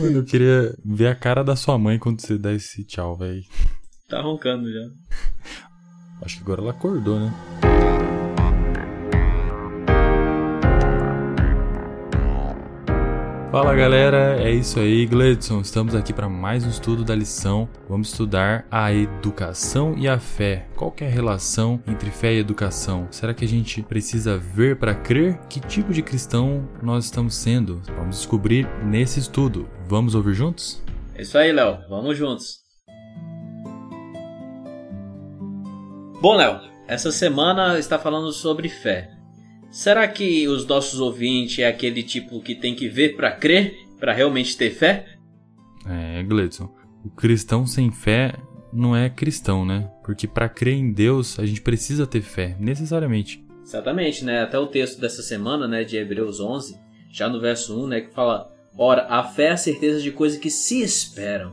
Mano, 0.00 0.16
eu 0.18 0.24
queria 0.24 0.74
ver 0.82 1.08
a 1.08 1.14
cara 1.14 1.44
da 1.44 1.54
sua 1.54 1.76
mãe 1.78 1.98
quando 1.98 2.20
você 2.20 2.38
dá 2.38 2.52
esse 2.52 2.82
tchau, 2.84 3.16
velho. 3.16 3.44
Tá 4.08 4.22
roncando 4.22 4.72
já. 4.72 4.88
Acho 6.22 6.36
que 6.36 6.42
agora 6.42 6.62
ela 6.62 6.70
acordou, 6.70 7.20
né? 7.20 7.69
Fala 13.50 13.74
galera, 13.74 14.40
é 14.40 14.52
isso 14.52 14.78
aí, 14.78 15.04
Gledson. 15.06 15.60
Estamos 15.60 15.92
aqui 15.92 16.12
para 16.12 16.28
mais 16.28 16.64
um 16.64 16.68
estudo 16.68 17.04
da 17.04 17.16
lição. 17.16 17.68
Vamos 17.88 18.12
estudar 18.12 18.64
a 18.70 18.94
educação 18.94 19.96
e 19.98 20.06
a 20.06 20.20
fé. 20.20 20.68
Qual 20.76 20.94
é 21.00 21.06
a 21.06 21.10
relação 21.10 21.82
entre 21.84 22.12
fé 22.12 22.32
e 22.32 22.38
educação? 22.38 23.08
Será 23.10 23.34
que 23.34 23.44
a 23.44 23.48
gente 23.48 23.82
precisa 23.82 24.38
ver 24.38 24.76
para 24.76 24.94
crer? 24.94 25.36
Que 25.48 25.58
tipo 25.58 25.92
de 25.92 26.00
cristão 26.00 26.68
nós 26.80 27.06
estamos 27.06 27.34
sendo? 27.34 27.82
Vamos 27.96 28.18
descobrir 28.18 28.68
nesse 28.84 29.18
estudo. 29.18 29.68
Vamos 29.84 30.14
ouvir 30.14 30.34
juntos? 30.34 30.80
É 31.16 31.22
isso 31.22 31.36
aí, 31.36 31.50
Léo. 31.50 31.76
Vamos 31.88 32.16
juntos. 32.16 32.60
Bom, 36.20 36.36
Léo, 36.36 36.60
essa 36.86 37.10
semana 37.10 37.80
está 37.80 37.98
falando 37.98 38.30
sobre 38.30 38.68
fé. 38.68 39.19
Será 39.70 40.06
que 40.08 40.48
os 40.48 40.66
nossos 40.66 40.98
ouvintes 40.98 41.60
é 41.60 41.66
aquele 41.66 42.02
tipo 42.02 42.40
que 42.40 42.54
tem 42.54 42.74
que 42.74 42.88
ver 42.88 43.16
para 43.16 43.30
crer, 43.30 43.86
para 43.98 44.12
realmente 44.12 44.56
ter 44.56 44.70
fé? 44.70 45.06
É, 45.86 46.22
Gledson. 46.24 46.74
O 47.04 47.10
cristão 47.10 47.66
sem 47.66 47.90
fé 47.90 48.34
não 48.72 48.96
é 48.96 49.08
cristão, 49.08 49.64
né? 49.64 49.90
Porque 50.04 50.26
para 50.26 50.48
crer 50.48 50.74
em 50.74 50.92
Deus, 50.92 51.38
a 51.38 51.46
gente 51.46 51.60
precisa 51.60 52.06
ter 52.06 52.20
fé, 52.20 52.56
necessariamente. 52.58 53.44
Exatamente, 53.62 54.24
né? 54.24 54.42
Até 54.42 54.58
o 54.58 54.66
texto 54.66 55.00
dessa 55.00 55.22
semana, 55.22 55.68
né, 55.68 55.84
de 55.84 55.96
Hebreus 55.96 56.40
11, 56.40 56.76
já 57.10 57.28
no 57.28 57.40
verso 57.40 57.80
1, 57.80 57.86
né, 57.86 58.00
que 58.00 58.12
fala: 58.12 58.52
"Ora, 58.76 59.06
a 59.08 59.22
fé 59.22 59.44
é 59.44 59.50
a 59.52 59.56
certeza 59.56 60.02
de 60.02 60.10
coisas 60.10 60.38
que 60.38 60.50
se 60.50 60.82
esperam, 60.82 61.52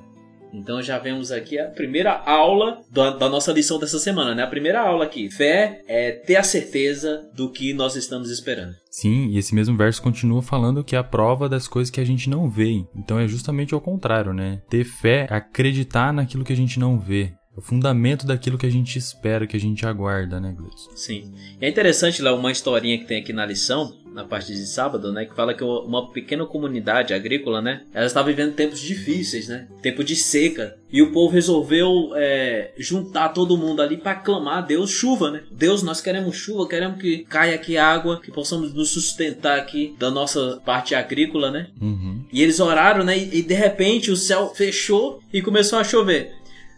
então 0.57 0.81
já 0.81 0.97
vemos 0.97 1.31
aqui 1.31 1.59
a 1.59 1.68
primeira 1.70 2.12
aula 2.26 2.82
da, 2.91 3.12
da, 3.12 3.29
nossa 3.29 3.51
lição 3.51 3.79
dessa 3.79 3.99
semana, 3.99 4.34
né? 4.34 4.43
A 4.43 4.48
primeira 4.48 4.82
aula 4.82 5.05
aqui. 5.05 5.29
Fé 5.29 5.84
é 5.87 6.12
ter 6.12 6.35
a 6.35 6.43
certeza 6.43 7.29
do 7.34 7.51
que 7.51 7.73
nós 7.73 7.95
estamos 7.95 8.29
esperando. 8.29 8.76
Sim, 8.90 9.27
e 9.27 9.37
esse 9.37 9.54
mesmo 9.54 9.77
verso 9.77 10.01
continua 10.01 10.41
falando 10.41 10.84
que 10.84 10.95
é 10.95 10.99
a 10.99 11.04
prova 11.04 11.48
das 11.48 11.67
coisas 11.67 11.91
que 11.91 12.01
a 12.01 12.05
gente 12.05 12.29
não 12.29 12.49
vê. 12.49 12.84
Então 12.95 13.20
é 13.20 13.27
justamente 13.27 13.73
ao 13.73 13.82
contrário, 13.82 14.34
né? 14.34 14.62
Ter 14.70 14.84
fé 14.84 15.27
é 15.29 15.35
acreditar 15.35 16.12
naquilo 16.12 16.43
que 16.43 16.54
a 16.54 16.55
gente 16.57 16.79
não 16.79 16.99
vê. 16.99 17.34
É 17.55 17.60
o 17.60 17.62
fundamento 17.62 18.26
daquilo 18.26 18.57
que 18.57 18.67
a 18.67 18.71
gente 18.71 18.98
espera, 18.99 19.48
que 19.48 19.57
a 19.57 19.60
gente 19.60 19.85
aguarda, 19.85 20.39
né, 20.39 20.54
Gleison? 20.55 20.91
Sim. 20.95 21.34
E 21.60 21.65
é 21.65 21.70
interessante 21.70 22.21
lá 22.21 22.34
uma 22.34 22.51
historinha 22.51 22.99
que 22.99 23.05
tem 23.05 23.20
aqui 23.20 23.34
na 23.34 23.45
lição, 23.45 23.91
na 24.18 24.26
parte 24.26 24.51
de 24.51 24.65
sábado, 24.65 25.12
né, 25.13 25.26
que 25.26 25.35
fala 25.35 25.54
que 25.54 25.63
uma 25.63 26.10
pequena 26.10 26.43
comunidade 26.43 27.13
agrícola, 27.13 27.62
né, 27.62 27.84
ela 27.93 28.07
está 28.07 28.23
vivendo 28.23 28.55
tempos 28.55 28.79
difíceis, 28.79 29.48
né, 29.48 29.68
tempo 29.79 30.04
de 30.04 30.15
seca, 30.15 30.76
e 30.91 31.01
o 31.01 31.12
povo 31.12 31.34
resolveu 31.34 32.12
é, 32.15 32.71
juntar 32.77 33.29
todo 33.29 33.57
mundo 33.57 33.82
ali 33.82 33.98
para 33.98 34.15
clamar 34.15 34.60
a 34.60 34.62
Deus 34.62 34.90
chuva, 34.90 35.29
né? 35.29 35.43
Deus, 35.51 35.84
nós 35.84 35.99
queremos 35.99 36.35
chuva, 36.38 36.68
queremos 36.68 36.99
que 37.01 37.26
caia 37.26 37.55
aqui 37.55 37.77
água, 37.77 38.21
que 38.21 38.32
possamos 38.32 38.73
nos 38.73 38.91
sustentar 38.91 39.60
aqui 39.60 39.93
da 39.99 40.10
nossa 40.10 40.62
parte 40.65 40.95
agrícola, 40.95 41.51
né? 41.51 41.68
Uhum. 41.82 42.23
E 42.32 42.41
eles 42.41 42.60
oraram, 42.62 43.04
né? 43.04 43.18
E, 43.18 43.40
e 43.40 43.41
de 43.41 43.54
repente 43.54 44.12
o 44.12 44.15
céu 44.15 44.54
fechou 44.55 45.20
e 45.34 45.41
começou 45.41 45.77
a 45.77 45.84
chover. 45.84 46.37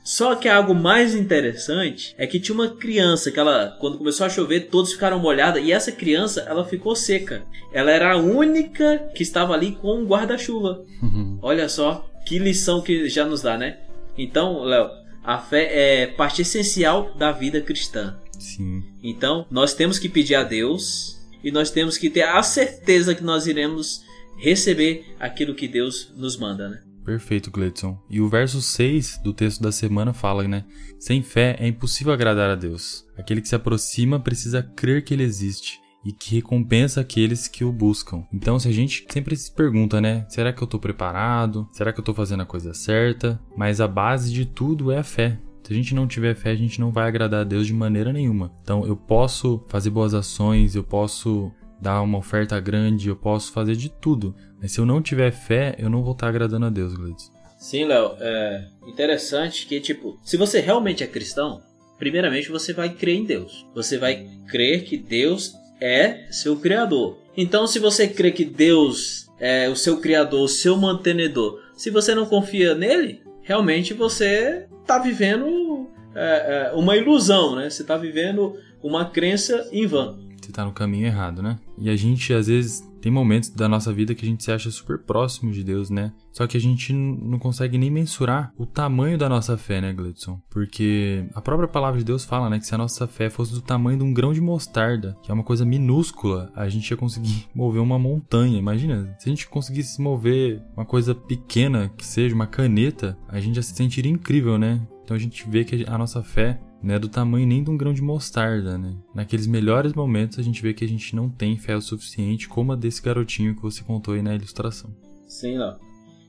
Só 0.10 0.34
que 0.34 0.50
algo 0.50 0.74
mais 0.74 1.14
interessante 1.14 2.16
é 2.18 2.26
que 2.26 2.40
tinha 2.40 2.56
uma 2.56 2.70
criança 2.70 3.32
que 3.32 3.40
ela, 3.40 3.78
quando 3.80 4.00
começou 4.00 4.26
a 4.26 4.30
chover, 4.30 4.62
todos 4.62 4.94
ficaram 4.94 5.20
molhados 5.20 5.62
e 5.62 5.72
essa 5.72 5.92
criança, 5.92 6.42
ela 6.50 6.66
ficou 6.66 6.96
seca. 6.96 7.44
Ela 7.72 7.92
era 7.92 8.14
a 8.14 8.18
única 8.18 9.08
que 9.14 9.22
estava 9.22 9.54
ali 9.54 9.74
com 9.74 10.00
um 10.00 10.08
guarda-chuva. 10.08 10.84
Uhum. 11.04 11.38
Olha 11.44 11.70
só 11.70 12.10
que 12.26 12.40
lição 12.40 12.82
que 12.82 13.08
já 13.08 13.24
nos 13.24 13.44
dá, 13.44 13.56
né? 13.56 13.78
Então, 14.18 14.64
Léo, 14.64 14.90
a 15.24 15.38
fé 15.38 15.70
é 15.72 16.08
parte 16.08 16.42
essencial 16.42 17.14
da 17.16 17.32
vida 17.32 17.62
cristã. 17.62 18.18
Sim. 18.40 18.84
Então, 19.04 19.46
nós 19.52 19.76
temos 19.76 20.00
que 20.00 20.10
pedir 20.10 20.34
a 20.34 20.44
Deus 20.44 21.20
e 21.44 21.52
nós 21.52 21.70
temos 21.70 22.00
que 22.00 22.10
ter 22.10 22.24
a 22.24 22.42
certeza 22.42 23.14
que 23.14 23.24
nós 23.24 23.46
iremos 23.46 24.04
receber 24.40 25.06
aquilo 25.20 25.54
que 25.54 25.68
Deus 25.68 26.12
nos 26.18 26.36
manda, 26.36 26.68
né? 26.68 26.82
Perfeito, 27.10 27.50
Gledson. 27.50 27.98
E 28.08 28.22
o 28.22 28.30
verso 28.30 28.62
6 28.62 29.22
do 29.24 29.34
texto 29.34 29.64
da 29.64 29.72
semana 29.72 30.14
fala, 30.14 30.48
né? 30.48 30.64
Sem 31.00 31.24
fé 31.24 31.56
é 31.60 31.68
impossível 31.68 32.14
agradar 32.14 32.52
a 32.52 32.56
Deus. 32.56 33.04
Aquele 33.18 33.42
que 33.42 33.48
se 33.48 33.56
aproxima 33.56 34.20
precisa 34.20 34.62
crer 34.62 35.04
que 35.04 35.16
ele 35.16 35.24
existe 35.24 35.82
e 36.06 36.12
que 36.12 36.36
recompensa 36.36 37.02
aqueles 37.02 37.48
que 37.48 37.66
o 37.66 37.72
buscam. 37.72 38.24
Então, 38.32 38.60
se 38.60 38.68
a 38.68 38.72
gente 38.72 39.08
sempre 39.10 39.36
se 39.36 39.52
pergunta, 39.52 40.00
né? 40.00 40.24
Será 40.30 40.54
que 40.54 40.62
eu 40.62 40.66
estou 40.66 40.80
preparado? 40.80 41.68
Será 41.72 41.92
que 41.92 42.00
eu 42.00 42.04
estou 42.04 42.14
fazendo 42.14 42.44
a 42.44 42.46
coisa 42.46 42.76
certa? 42.76 43.42
Mas 43.58 43.82
a 43.82 43.88
base 43.88 44.32
de 44.32 44.46
tudo 44.46 44.92
é 44.92 45.00
a 45.00 45.04
fé. 45.04 45.40
Se 45.64 45.74
a 45.74 45.76
gente 45.76 45.96
não 45.96 46.08
tiver 46.08 46.36
fé, 46.36 46.52
a 46.52 46.56
gente 46.56 46.80
não 46.80 46.92
vai 46.92 47.08
agradar 47.08 47.42
a 47.42 47.44
Deus 47.44 47.66
de 47.66 47.74
maneira 47.74 48.14
nenhuma. 48.14 48.52
Então, 48.62 48.86
eu 48.86 48.96
posso 48.96 49.66
fazer 49.68 49.90
boas 49.90 50.14
ações, 50.14 50.76
eu 50.76 50.84
posso 50.84 51.52
dar 51.82 52.02
uma 52.02 52.18
oferta 52.18 52.60
grande, 52.60 53.10
eu 53.10 53.16
posso 53.16 53.52
fazer 53.52 53.76
de 53.76 53.90
tudo. 53.90 54.36
Mas 54.62 54.72
se 54.72 54.80
eu 54.80 54.86
não 54.86 55.02
tiver 55.02 55.32
fé, 55.32 55.76
eu 55.78 55.90
não 55.90 56.04
vou 56.04 56.12
estar 56.12 56.28
agradando 56.28 56.66
a 56.66 56.70
Deus, 56.70 56.94
Gleides. 56.94 57.32
Sim, 57.58 57.86
Léo. 57.86 58.16
É 58.20 58.68
interessante 58.88 59.66
que, 59.66 59.80
tipo, 59.80 60.20
se 60.24 60.38
você 60.38 60.60
realmente 60.60 61.04
é 61.04 61.08
cristão, 61.08 61.62
primeiramente 61.98 62.50
você 62.50 62.74
vai 62.74 62.90
crer 62.90 63.16
em 63.16 63.26
Deus. 63.26 63.66
Você 63.74 63.98
vai 63.98 64.28
crer 64.48 64.84
que 64.84 64.98
Deus 64.98 65.54
é 65.82 66.28
seu 66.32 66.58
criador. 66.58 67.18
Então, 67.36 67.66
se 67.68 67.80
você 67.80 68.08
crê 68.08 68.32
que 68.32 68.44
Deus 68.44 69.28
é 69.40 69.70
o 69.70 69.76
seu 69.76 70.00
criador, 70.02 70.44
o 70.44 70.48
seu 70.48 70.76
mantenedor, 70.76 71.62
se 71.74 71.90
você 71.90 72.14
não 72.14 72.26
confia 72.26 72.76
nele, 72.76 73.22
realmente 73.42 73.94
você 73.94 74.66
está 74.82 75.00
vivendo 75.00 75.90
é, 76.14 76.72
é, 76.72 76.76
uma 76.76 76.98
ilusão, 76.98 77.56
né? 77.56 77.70
Você 77.70 77.82
está 77.82 77.96
vivendo 77.96 78.58
uma 78.84 79.06
crença 79.06 79.68
em 79.72 79.86
vão 79.86 80.29
você 80.50 80.54
tá 80.54 80.66
no 80.66 80.72
caminho 80.72 81.06
errado, 81.06 81.42
né? 81.42 81.60
E 81.78 81.90
a 81.90 81.96
gente, 81.96 82.34
às 82.34 82.48
vezes, 82.48 82.84
tem 83.00 83.12
momentos 83.12 83.50
da 83.50 83.70
nossa 83.70 83.94
vida 83.94 84.14
que 84.14 84.26
a 84.26 84.28
gente 84.28 84.44
se 84.44 84.52
acha 84.52 84.70
super 84.72 84.98
próximo 85.00 85.52
de 85.52 85.64
Deus, 85.64 85.90
né? 85.90 86.12
Só 86.32 86.48
que 86.48 86.58
a 86.58 86.60
gente 86.60 86.92
não 86.92 87.40
consegue 87.40 87.78
nem 87.78 87.90
mensurar 87.90 88.52
o 88.58 88.66
tamanho 88.66 89.18
da 89.18 89.30
nossa 89.30 89.58
fé, 89.58 89.80
né, 89.80 89.94
Gledson? 89.94 90.42
Porque 90.50 91.26
a 91.34 91.42
própria 91.42 91.68
palavra 91.68 92.00
de 92.00 92.06
Deus 92.06 92.26
fala, 92.26 92.50
né, 92.50 92.60
que 92.60 92.66
se 92.66 92.76
a 92.76 92.78
nossa 92.78 93.08
fé 93.08 93.30
fosse 93.30 93.54
do 93.54 93.62
tamanho 93.62 94.00
de 94.00 94.04
um 94.04 94.14
grão 94.14 94.34
de 94.34 94.42
mostarda, 94.42 95.16
que 95.24 95.32
é 95.32 95.34
uma 95.34 95.44
coisa 95.44 95.66
minúscula, 95.66 96.52
a 96.56 96.68
gente 96.68 96.90
ia 96.90 96.98
conseguir 96.98 97.48
mover 97.54 97.82
uma 97.82 98.00
montanha. 98.00 98.58
Imagina, 98.58 99.16
se 99.20 99.30
a 99.30 99.32
gente 99.32 99.48
conseguisse 99.48 100.02
mover 100.02 100.62
uma 100.76 100.86
coisa 100.86 101.14
pequena, 101.14 101.92
que 101.96 102.06
seja 102.06 102.36
uma 102.36 102.48
caneta, 102.48 103.18
a 103.28 103.40
gente 103.40 103.56
já 103.56 103.62
se 103.62 103.76
sentiria 103.76 104.12
incrível, 104.12 104.58
né? 104.58 104.82
Então 105.10 105.18
a 105.18 105.20
gente 105.20 105.50
vê 105.50 105.64
que 105.64 105.86
a 105.88 105.98
nossa 105.98 106.22
fé 106.22 106.60
não 106.84 106.94
é 106.94 107.00
do 107.00 107.10
tamanho 107.10 107.48
nem 107.48 107.64
de 107.64 107.72
um 107.72 107.76
grão 107.76 107.92
de 107.92 108.00
mostarda, 108.00 108.78
né? 108.78 108.96
Naqueles 109.16 109.48
melhores 109.48 109.94
momentos 109.94 110.38
a 110.38 110.44
gente 110.44 110.62
vê 110.62 110.72
que 110.72 110.86
a 110.86 110.88
gente 110.88 111.16
não 111.16 111.28
tem 111.28 111.58
fé 111.58 111.76
o 111.76 111.82
suficiente, 111.82 112.48
como 112.48 112.74
a 112.74 112.76
desse 112.76 113.02
garotinho 113.02 113.56
que 113.56 113.62
você 113.64 113.84
contou 113.84 114.14
aí 114.14 114.22
na 114.22 114.36
ilustração. 114.36 114.96
Sim, 115.26 115.58
não. 115.58 115.80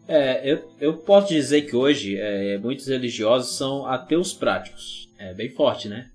É, 0.08 0.50
eu, 0.50 0.66
eu 0.80 0.96
posso 0.96 1.28
dizer 1.28 1.66
que 1.66 1.76
hoje 1.76 2.16
é, 2.16 2.56
muitos 2.56 2.86
religiosos 2.86 3.54
são 3.54 3.84
ateus 3.84 4.32
práticos. 4.32 5.10
É 5.18 5.34
bem 5.34 5.50
forte, 5.50 5.86
né? 5.86 6.08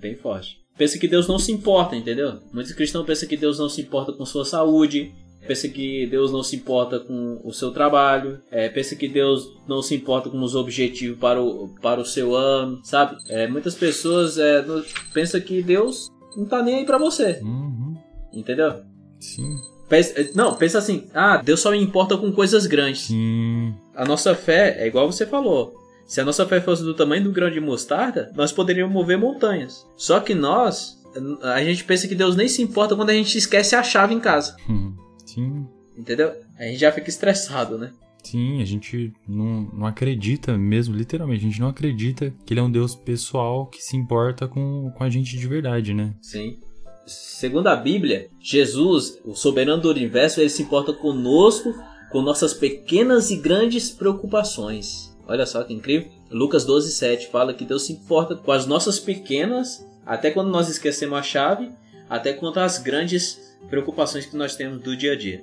Bem 0.00 0.16
forte. 0.16 0.58
Pensa 0.76 0.98
que 0.98 1.06
Deus 1.06 1.28
não 1.28 1.38
se 1.38 1.52
importa, 1.52 1.94
entendeu? 1.94 2.40
Muitos 2.52 2.72
cristãos 2.72 3.06
pensam 3.06 3.28
que 3.28 3.36
Deus 3.36 3.60
não 3.60 3.68
se 3.68 3.80
importa 3.80 4.12
com 4.12 4.26
sua 4.26 4.44
saúde, 4.44 5.14
pensa 5.46 5.68
que 5.68 6.06
Deus 6.06 6.32
não 6.32 6.42
se 6.42 6.56
importa 6.56 7.00
com 7.00 7.40
o 7.44 7.52
seu 7.52 7.70
trabalho, 7.70 8.40
é, 8.50 8.68
pensa 8.68 8.96
que 8.96 9.08
Deus 9.08 9.56
não 9.68 9.80
se 9.82 9.94
importa 9.94 10.28
com 10.28 10.42
os 10.42 10.54
objetivos 10.54 11.18
para 11.18 11.42
o, 11.42 11.68
para 11.80 12.00
o 12.00 12.04
seu 12.04 12.34
ano, 12.34 12.80
sabe? 12.84 13.16
É, 13.28 13.46
muitas 13.46 13.74
pessoas 13.74 14.38
é, 14.38 14.64
pensam 15.12 15.40
que 15.40 15.62
Deus 15.62 16.10
não 16.36 16.44
tá 16.44 16.62
nem 16.62 16.76
aí 16.76 16.84
para 16.84 16.98
você, 16.98 17.40
uhum. 17.42 17.96
entendeu? 18.32 18.82
Sim. 19.20 19.56
Pensa, 19.88 20.20
é, 20.20 20.30
não, 20.34 20.54
pensa 20.54 20.78
assim, 20.78 21.08
ah, 21.14 21.38
Deus 21.38 21.60
só 21.60 21.70
me 21.70 21.78
importa 21.78 22.16
com 22.16 22.32
coisas 22.32 22.66
grandes. 22.66 23.02
Sim. 23.02 23.74
A 23.94 24.04
nossa 24.04 24.34
fé 24.34 24.76
é 24.78 24.86
igual 24.86 25.10
você 25.10 25.24
falou. 25.24 25.74
Se 26.06 26.20
a 26.20 26.24
nossa 26.24 26.46
fé 26.46 26.60
fosse 26.60 26.82
do 26.82 26.94
tamanho 26.94 27.24
do 27.24 27.32
grão 27.32 27.50
de 27.50 27.60
mostarda, 27.60 28.30
nós 28.34 28.52
poderíamos 28.52 28.94
mover 28.94 29.18
montanhas. 29.18 29.84
Só 29.96 30.20
que 30.20 30.34
nós, 30.34 31.02
a 31.42 31.62
gente 31.64 31.82
pensa 31.82 32.06
que 32.06 32.14
Deus 32.14 32.36
nem 32.36 32.48
se 32.48 32.62
importa 32.62 32.94
quando 32.94 33.10
a 33.10 33.14
gente 33.14 33.36
esquece 33.36 33.74
a 33.74 33.82
chave 33.82 34.14
em 34.14 34.20
casa. 34.20 34.56
Hum. 34.68 34.94
Sim. 35.26 35.66
Entendeu? 35.96 36.32
A 36.58 36.64
gente 36.64 36.78
já 36.78 36.92
fica 36.92 37.10
estressado, 37.10 37.76
né? 37.76 37.92
Sim, 38.22 38.60
a 38.60 38.64
gente 38.64 39.12
não, 39.26 39.70
não 39.72 39.86
acredita 39.86 40.58
mesmo, 40.58 40.96
literalmente, 40.96 41.44
a 41.44 41.48
gente 41.48 41.60
não 41.60 41.68
acredita 41.68 42.34
que 42.44 42.52
ele 42.52 42.60
é 42.60 42.62
um 42.62 42.70
Deus 42.70 42.94
pessoal 42.94 43.66
que 43.66 43.80
se 43.80 43.96
importa 43.96 44.48
com, 44.48 44.90
com 44.96 45.04
a 45.04 45.08
gente 45.08 45.36
de 45.38 45.46
verdade, 45.46 45.94
né? 45.94 46.12
Sim. 46.20 46.58
Segundo 47.06 47.68
a 47.68 47.76
Bíblia, 47.76 48.28
Jesus, 48.40 49.20
o 49.24 49.36
soberano 49.36 49.80
do 49.80 49.90
universo, 49.90 50.40
ele 50.40 50.50
se 50.50 50.62
importa 50.62 50.92
conosco, 50.92 51.72
com 52.10 52.20
nossas 52.20 52.52
pequenas 52.52 53.30
e 53.30 53.36
grandes 53.36 53.90
preocupações. 53.90 55.16
Olha 55.28 55.46
só 55.46 55.62
que 55.62 55.72
incrível. 55.72 56.10
Lucas 56.28 56.64
12, 56.64 56.90
7 56.92 57.28
fala 57.28 57.54
que 57.54 57.64
Deus 57.64 57.86
se 57.86 57.92
importa 57.92 58.34
com 58.34 58.50
as 58.50 58.66
nossas 58.66 58.98
pequenas, 58.98 59.86
até 60.04 60.32
quando 60.32 60.50
nós 60.50 60.68
esquecemos 60.68 61.16
a 61.16 61.22
chave, 61.22 61.70
até 62.10 62.32
quanto 62.32 62.58
as 62.58 62.78
grandes 62.78 63.45
preocupações 63.68 64.26
que 64.26 64.36
nós 64.36 64.56
temos 64.56 64.82
do 64.82 64.96
dia 64.96 65.12
a 65.12 65.16
dia. 65.16 65.42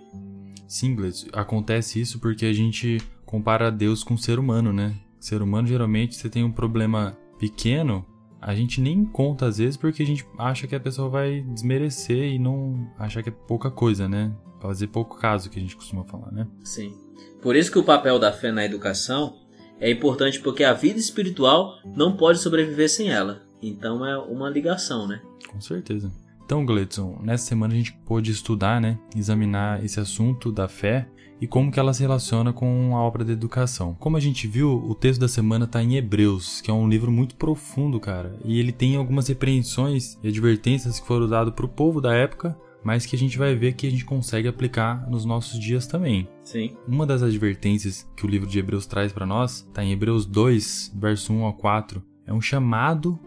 Sim, 0.67 0.95
acontece 1.31 1.99
isso 1.99 2.19
porque 2.19 2.45
a 2.45 2.53
gente 2.53 2.99
compara 3.25 3.71
Deus 3.71 4.03
com 4.03 4.13
o 4.13 4.17
ser 4.17 4.39
humano, 4.39 4.73
né? 4.73 4.95
Ser 5.19 5.41
humano, 5.41 5.67
geralmente, 5.67 6.15
você 6.15 6.29
tem 6.29 6.43
um 6.43 6.51
problema 6.51 7.17
pequeno, 7.39 8.05
a 8.41 8.53
gente 8.53 8.81
nem 8.81 9.05
conta 9.05 9.45
às 9.45 9.57
vezes 9.57 9.77
porque 9.77 10.03
a 10.03 10.05
gente 10.05 10.25
acha 10.37 10.67
que 10.67 10.75
a 10.75 10.79
pessoa 10.79 11.09
vai 11.09 11.41
desmerecer 11.41 12.33
e 12.33 12.37
não 12.37 12.91
achar 12.97 13.23
que 13.23 13.29
é 13.29 13.31
pouca 13.31 13.71
coisa, 13.71 14.07
né? 14.09 14.35
Fazer 14.61 14.87
pouco 14.87 15.17
caso 15.17 15.49
que 15.49 15.57
a 15.57 15.61
gente 15.61 15.75
costuma 15.75 16.03
falar, 16.03 16.31
né? 16.31 16.47
Sim. 16.63 16.93
Por 17.41 17.55
isso 17.55 17.71
que 17.71 17.79
o 17.79 17.83
papel 17.83 18.19
da 18.19 18.31
fé 18.31 18.51
na 18.51 18.65
educação 18.65 19.37
é 19.79 19.89
importante 19.89 20.39
porque 20.39 20.63
a 20.63 20.73
vida 20.73 20.99
espiritual 20.99 21.77
não 21.95 22.15
pode 22.15 22.39
sobreviver 22.39 22.89
sem 22.89 23.09
ela. 23.09 23.43
Então 23.61 24.05
é 24.05 24.17
uma 24.17 24.49
ligação, 24.49 25.07
né? 25.07 25.21
Com 25.49 25.61
certeza. 25.61 26.11
Então, 26.53 26.67
Gledson, 26.67 27.19
nessa 27.23 27.47
semana 27.47 27.73
a 27.73 27.77
gente 27.77 27.93
pôde 28.05 28.29
estudar, 28.29 28.79
né, 28.79 28.99
examinar 29.15 29.83
esse 29.83 29.99
assunto 29.99 30.51
da 30.51 30.67
fé 30.67 31.09
e 31.41 31.47
como 31.47 31.71
que 31.71 31.79
ela 31.79 31.95
se 31.95 32.03
relaciona 32.03 32.53
com 32.53 32.95
a 32.95 33.01
obra 33.01 33.25
da 33.25 33.33
educação. 33.33 33.95
Como 33.99 34.17
a 34.17 34.19
gente 34.19 34.47
viu, 34.47 34.71
o 34.71 34.93
texto 34.93 35.19
da 35.19 35.27
semana 35.27 35.65
está 35.65 35.81
em 35.81 35.95
Hebreus, 35.95 36.61
que 36.61 36.69
é 36.69 36.73
um 36.73 36.87
livro 36.87 37.11
muito 37.11 37.33
profundo, 37.37 37.99
cara, 37.99 38.37
e 38.45 38.59
ele 38.59 38.71
tem 38.71 38.95
algumas 38.95 39.27
repreensões 39.27 40.19
e 40.21 40.27
advertências 40.27 40.99
que 40.99 41.07
foram 41.07 41.27
dadas 41.27 41.55
para 41.55 41.65
o 41.65 41.69
povo 41.69 41.99
da 41.99 42.13
época, 42.13 42.55
mas 42.83 43.03
que 43.03 43.15
a 43.15 43.19
gente 43.19 43.35
vai 43.35 43.55
ver 43.55 43.73
que 43.73 43.87
a 43.87 43.89
gente 43.89 44.05
consegue 44.05 44.47
aplicar 44.47 45.09
nos 45.09 45.25
nossos 45.25 45.59
dias 45.59 45.87
também. 45.87 46.29
Sim. 46.43 46.77
Uma 46.87 47.07
das 47.07 47.23
advertências 47.23 48.07
que 48.15 48.27
o 48.27 48.29
livro 48.29 48.47
de 48.47 48.59
Hebreus 48.59 48.85
traz 48.85 49.11
para 49.11 49.25
nós 49.25 49.65
está 49.67 49.83
em 49.83 49.91
Hebreus 49.91 50.23
2, 50.23 50.93
verso 50.97 51.33
1 51.33 51.45
ao 51.45 51.53
4. 51.53 51.99
É 52.27 52.31
um 52.31 52.41
chamado 52.41 53.19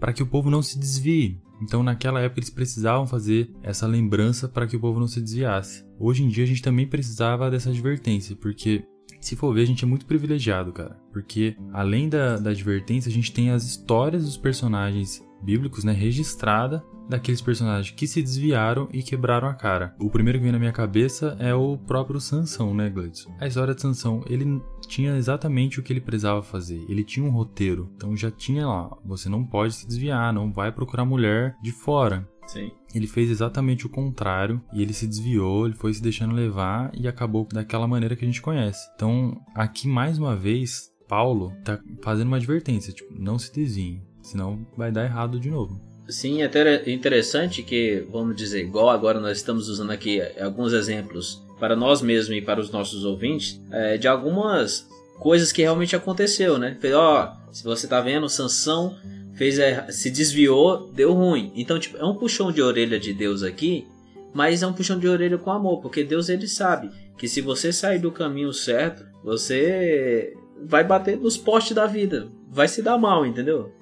para 0.00 0.14
que 0.14 0.22
o 0.22 0.26
povo 0.26 0.48
não 0.48 0.62
se 0.62 0.78
desvie, 0.78 1.38
então, 1.60 1.82
naquela 1.82 2.20
época, 2.20 2.40
eles 2.40 2.50
precisavam 2.50 3.06
fazer 3.06 3.50
essa 3.62 3.86
lembrança 3.86 4.48
para 4.48 4.66
que 4.66 4.76
o 4.76 4.80
povo 4.80 4.98
não 4.98 5.06
se 5.06 5.20
desviasse. 5.20 5.84
Hoje 5.98 6.22
em 6.22 6.28
dia, 6.28 6.44
a 6.44 6.46
gente 6.46 6.62
também 6.62 6.86
precisava 6.86 7.50
dessa 7.50 7.70
advertência, 7.70 8.34
porque 8.34 8.84
se 9.20 9.36
for 9.36 9.52
ver, 9.52 9.62
a 9.62 9.66
gente 9.66 9.84
é 9.84 9.86
muito 9.86 10.06
privilegiado, 10.06 10.72
cara. 10.72 10.98
Porque 11.12 11.56
além 11.72 12.08
da, 12.08 12.38
da 12.38 12.50
advertência, 12.50 13.10
a 13.10 13.12
gente 13.12 13.32
tem 13.32 13.50
as 13.50 13.64
histórias 13.64 14.24
dos 14.24 14.36
personagens 14.36 15.22
bíblicos, 15.42 15.84
né, 15.84 15.92
registrada 15.92 16.82
daqueles 17.10 17.42
personagens 17.42 17.94
que 17.94 18.06
se 18.06 18.22
desviaram 18.22 18.88
e 18.92 19.02
quebraram 19.02 19.48
a 19.48 19.54
cara. 19.54 19.94
O 19.98 20.08
primeiro 20.08 20.38
que 20.38 20.44
vem 20.44 20.52
na 20.52 20.58
minha 20.58 20.72
cabeça 20.72 21.36
é 21.38 21.54
o 21.54 21.76
próprio 21.76 22.20
Sansão, 22.20 22.72
né, 22.72 22.88
Gladys? 22.88 23.26
A 23.38 23.46
história 23.46 23.74
de 23.74 23.82
Sansão, 23.82 24.24
ele 24.26 24.62
tinha 24.86 25.16
exatamente 25.16 25.78
o 25.78 25.82
que 25.82 25.92
ele 25.92 26.00
precisava 26.00 26.42
fazer. 26.42 26.84
Ele 26.88 27.04
tinha 27.04 27.26
um 27.26 27.30
roteiro. 27.30 27.90
Então 27.96 28.16
já 28.16 28.30
tinha 28.30 28.66
lá, 28.66 28.96
você 29.04 29.28
não 29.28 29.44
pode 29.44 29.74
se 29.74 29.86
desviar, 29.86 30.32
não 30.32 30.52
vai 30.52 30.72
procurar 30.72 31.04
mulher 31.04 31.56
de 31.62 31.72
fora. 31.72 32.26
Sim. 32.46 32.70
Ele 32.94 33.06
fez 33.06 33.30
exatamente 33.30 33.86
o 33.86 33.88
contrário 33.88 34.60
e 34.72 34.82
ele 34.82 34.92
se 34.92 35.06
desviou, 35.06 35.66
ele 35.66 35.76
foi 35.76 35.94
se 35.94 36.02
deixando 36.02 36.34
levar 36.34 36.90
e 36.94 37.06
acabou 37.06 37.46
daquela 37.52 37.86
maneira 37.86 38.16
que 38.16 38.24
a 38.24 38.26
gente 38.28 38.42
conhece. 38.42 38.88
Então, 38.96 39.40
aqui 39.54 39.86
mais 39.86 40.18
uma 40.18 40.34
vez, 40.34 40.90
Paulo 41.08 41.52
tá 41.64 41.78
fazendo 42.02 42.28
uma 42.28 42.36
advertência, 42.36 42.92
tipo, 42.92 43.14
não 43.16 43.38
se 43.38 43.52
desviem, 43.52 44.02
senão 44.20 44.66
vai 44.76 44.90
dar 44.90 45.04
errado 45.04 45.38
de 45.38 45.50
novo. 45.50 45.80
Sim, 46.10 46.42
é 46.42 46.90
interessante 46.90 47.62
que, 47.62 48.04
vamos 48.10 48.34
dizer, 48.34 48.62
igual 48.62 48.90
agora 48.90 49.20
nós 49.20 49.38
estamos 49.38 49.68
usando 49.68 49.92
aqui 49.92 50.20
alguns 50.40 50.72
exemplos 50.72 51.40
para 51.58 51.76
nós 51.76 52.02
mesmos 52.02 52.36
e 52.36 52.40
para 52.40 52.60
os 52.60 52.70
nossos 52.70 53.04
ouvintes, 53.04 53.60
é, 53.70 53.96
de 53.96 54.08
algumas 54.08 54.88
coisas 55.20 55.52
que 55.52 55.62
realmente 55.62 55.94
aconteceu, 55.94 56.58
né? 56.58 56.76
Ó, 56.94 57.32
se 57.52 57.62
você 57.62 57.86
tá 57.86 58.00
vendo, 58.00 58.28
Sansão 58.28 58.96
fez 59.34 59.56
se 59.90 60.10
desviou, 60.10 60.90
deu 60.92 61.12
ruim. 61.12 61.52
Então, 61.54 61.78
tipo, 61.78 61.96
é 61.96 62.04
um 62.04 62.14
puxão 62.14 62.50
de 62.50 62.60
orelha 62.60 62.98
de 62.98 63.12
Deus 63.12 63.42
aqui, 63.42 63.86
mas 64.34 64.62
é 64.62 64.66
um 64.66 64.72
puxão 64.72 64.98
de 64.98 65.06
orelha 65.06 65.38
com 65.38 65.50
amor, 65.50 65.80
porque 65.80 66.02
Deus 66.02 66.28
ele 66.28 66.48
sabe 66.48 66.90
que 67.16 67.28
se 67.28 67.40
você 67.40 67.72
sair 67.72 67.98
do 67.98 68.10
caminho 68.10 68.52
certo, 68.52 69.04
você 69.22 70.34
vai 70.64 70.82
bater 70.82 71.16
nos 71.16 71.36
postes 71.36 71.74
da 71.74 71.86
vida, 71.86 72.26
vai 72.48 72.66
se 72.66 72.82
dar 72.82 72.98
mal, 72.98 73.24
entendeu? 73.24 73.72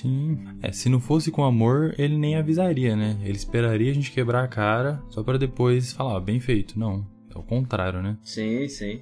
Sim. 0.00 0.38
É, 0.60 0.72
se 0.72 0.88
não 0.88 1.00
fosse 1.00 1.30
com 1.30 1.44
amor, 1.44 1.94
ele 1.98 2.16
nem 2.16 2.36
avisaria, 2.36 2.96
né? 2.96 3.16
Ele 3.22 3.36
esperaria 3.36 3.90
a 3.90 3.94
gente 3.94 4.10
quebrar 4.10 4.42
a 4.42 4.48
cara 4.48 5.02
só 5.08 5.22
para 5.22 5.38
depois 5.38 5.92
falar, 5.92 6.20
bem 6.20 6.40
feito. 6.40 6.78
Não, 6.78 7.06
é 7.32 7.38
o 7.38 7.42
contrário, 7.42 8.02
né? 8.02 8.18
Sim, 8.22 8.66
sim. 8.68 9.00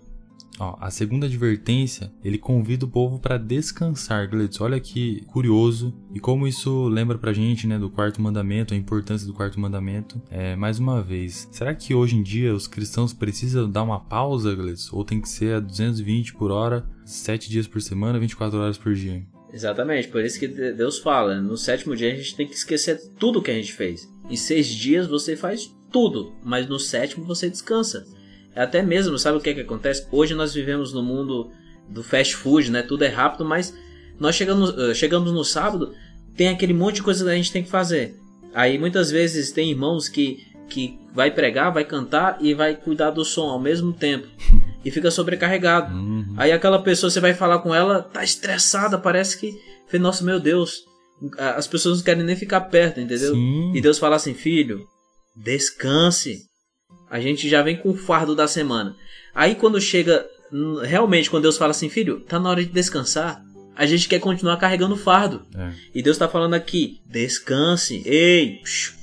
Ó, 0.59 0.77
a 0.79 0.91
segunda 0.91 1.27
advertência, 1.27 2.13
ele 2.23 2.37
convida 2.37 2.85
o 2.85 2.89
povo 2.89 3.19
para 3.19 3.39
descansar, 3.39 4.29
Glitz. 4.29 4.61
Olha 4.61 4.79
que 4.79 5.23
curioso 5.27 5.95
e 6.13 6.21
como 6.21 6.47
isso 6.47 6.89
lembra 6.89 7.17
pra 7.17 7.33
gente, 7.33 7.67
né, 7.67 7.79
do 7.79 7.89
quarto 7.89 8.21
mandamento, 8.21 8.75
a 8.75 8.77
importância 8.77 9.27
do 9.27 9.33
quarto 9.33 9.59
mandamento. 9.59 10.21
É, 10.31 10.55
mais 10.55 10.79
uma 10.79 11.01
vez, 11.01 11.49
será 11.51 11.75
que 11.75 11.95
hoje 11.95 12.17
em 12.17 12.23
dia 12.23 12.55
os 12.55 12.69
cristãos 12.69 13.15
precisam 13.15 13.71
dar 13.71 13.83
uma 13.83 13.99
pausa, 13.99 14.55
Glitz? 14.55 14.93
Ou 14.93 15.05
tem 15.05 15.23
que 15.23 15.29
ser 15.29 15.55
a 15.55 15.61
220 15.61 16.35
por 16.35 16.51
hora, 16.51 16.87
7 17.05 17.49
dias 17.49 17.67
por 17.67 17.81
semana, 17.81 18.19
24 18.19 18.59
horas 18.59 18.77
por 18.77 18.95
dia? 18.95 19.27
Exatamente, 19.53 20.09
por 20.09 20.25
isso 20.25 20.39
que 20.39 20.49
Deus 20.49 20.99
fala: 20.99 21.41
no 21.41 21.57
sétimo 21.57 21.95
dia 21.95 22.13
a 22.13 22.17
gente 22.17 22.35
tem 22.35 22.47
que 22.47 22.55
esquecer 22.55 23.01
tudo 23.19 23.43
que 23.43 23.51
a 23.51 23.55
gente 23.55 23.73
fez. 23.73 24.09
Em 24.31 24.37
seis 24.37 24.67
dias 24.69 25.07
você 25.07 25.37
faz 25.37 25.71
tudo, 25.91 26.33
mas 26.43 26.67
no 26.67 26.79
sétimo 26.79 27.25
você 27.25 27.51
descansa. 27.51 28.07
Até 28.57 28.83
mesmo, 28.83 29.19
sabe 29.19 29.39
o 29.39 29.41
que, 29.41 29.51
é 29.51 29.55
que 29.55 29.61
acontece? 29.61 30.07
Hoje 30.11 30.35
nós 30.35 30.55
vivemos 30.55 30.93
no 30.93 31.03
mundo 31.03 31.51
do 31.89 32.03
fast 32.03 32.35
food, 32.35 32.71
né? 32.71 32.83
Tudo 32.83 33.05
é 33.05 33.09
rápido, 33.09 33.45
mas 33.45 33.75
nós 34.19 34.35
chegamos, 34.35 34.71
uh, 34.71 34.95
chegamos 34.95 35.33
no 35.33 35.45
sábado, 35.45 35.95
tem 36.37 36.49
aquele 36.49 36.73
monte 36.73 36.97
de 36.97 37.03
coisa 37.03 37.25
que 37.25 37.31
a 37.31 37.35
gente 37.35 37.53
tem 37.53 37.63
que 37.63 37.71
fazer. 37.71 38.15
Aí 38.55 38.79
muitas 38.79 39.11
vezes 39.11 39.53
tem 39.53 39.71
irmãos 39.71 40.09
que, 40.09 40.47
que 40.69 40.99
vai 41.15 41.31
pregar, 41.31 41.73
vai 41.73 41.85
cantar 41.85 42.39
e 42.41 42.55
vai 42.55 42.75
cuidar 42.75 43.11
do 43.11 43.25
som 43.25 43.49
ao 43.49 43.61
mesmo 43.61 43.93
tempo. 43.93 44.29
E 44.85 44.91
fica 44.91 45.11
sobrecarregado. 45.11 45.95
Uhum. 45.95 46.35
Aí 46.37 46.53
aquela 46.53 46.83
pessoa, 46.83 47.11
você 47.11 47.21
vai 47.21 47.35
falar 47.35 47.59
com 47.61 47.75
ela, 47.75 48.03
tá 48.03 48.23
estressada, 48.25 48.99
parece 48.99 49.39
que, 49.39 49.99
nossa, 49.99 50.25
meu 50.25 50.41
Deus, 50.41 50.85
as 51.39 51.67
pessoas 51.67 51.99
não 51.99 52.05
querem 52.05 52.25
nem 52.25 52.37
ficar 52.37 52.63
perto, 52.63 53.01
entendeu? 53.01 53.35
Sim. 53.35 53.73
E 53.75 53.81
Deus 53.81 53.99
fala 53.99 54.17
assim, 54.17 54.35
filho, 54.35 54.87
descanse. 55.37 56.43
A 57.11 57.21
gente 57.21 57.49
já 57.49 57.63
vem 57.63 57.77
com 57.77 57.91
o 57.91 57.97
fardo 57.97 58.35
da 58.35 58.49
semana. 58.49 58.97
Aí 59.35 59.55
quando 59.55 59.81
chega, 59.81 60.27
realmente, 60.83 61.31
quando 61.31 61.45
Deus 61.45 61.57
fala 61.57 61.71
assim, 61.71 61.89
filho, 61.89 62.21
tá 62.21 62.41
na 62.41 62.51
hora 62.51 62.65
de 62.65 62.71
descansar, 62.71 63.43
a 63.77 63.87
gente 63.87 64.09
quer 64.09 64.21
continuar 64.21 64.57
carregando 64.57 64.95
o 64.95 64.99
fardo. 64.99 65.47
É. 65.57 65.73
E 65.95 66.03
Deus 66.03 66.19
tá 66.19 66.29
falando 66.29 66.55
aqui, 66.55 67.01
descanse, 67.07 68.03
ei, 68.05 68.61
psh, 68.63 68.95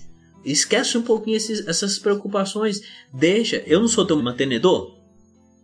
esquece 0.46 0.98
um 0.98 1.02
pouquinho 1.02 1.38
esses, 1.38 1.68
essas 1.68 1.98
preocupações, 1.98 2.82
deixa, 3.14 3.64
eu 3.66 3.80
não 3.80 3.88
sou 3.88 4.06
teu 4.06 4.22
mantenedor, 4.22 4.99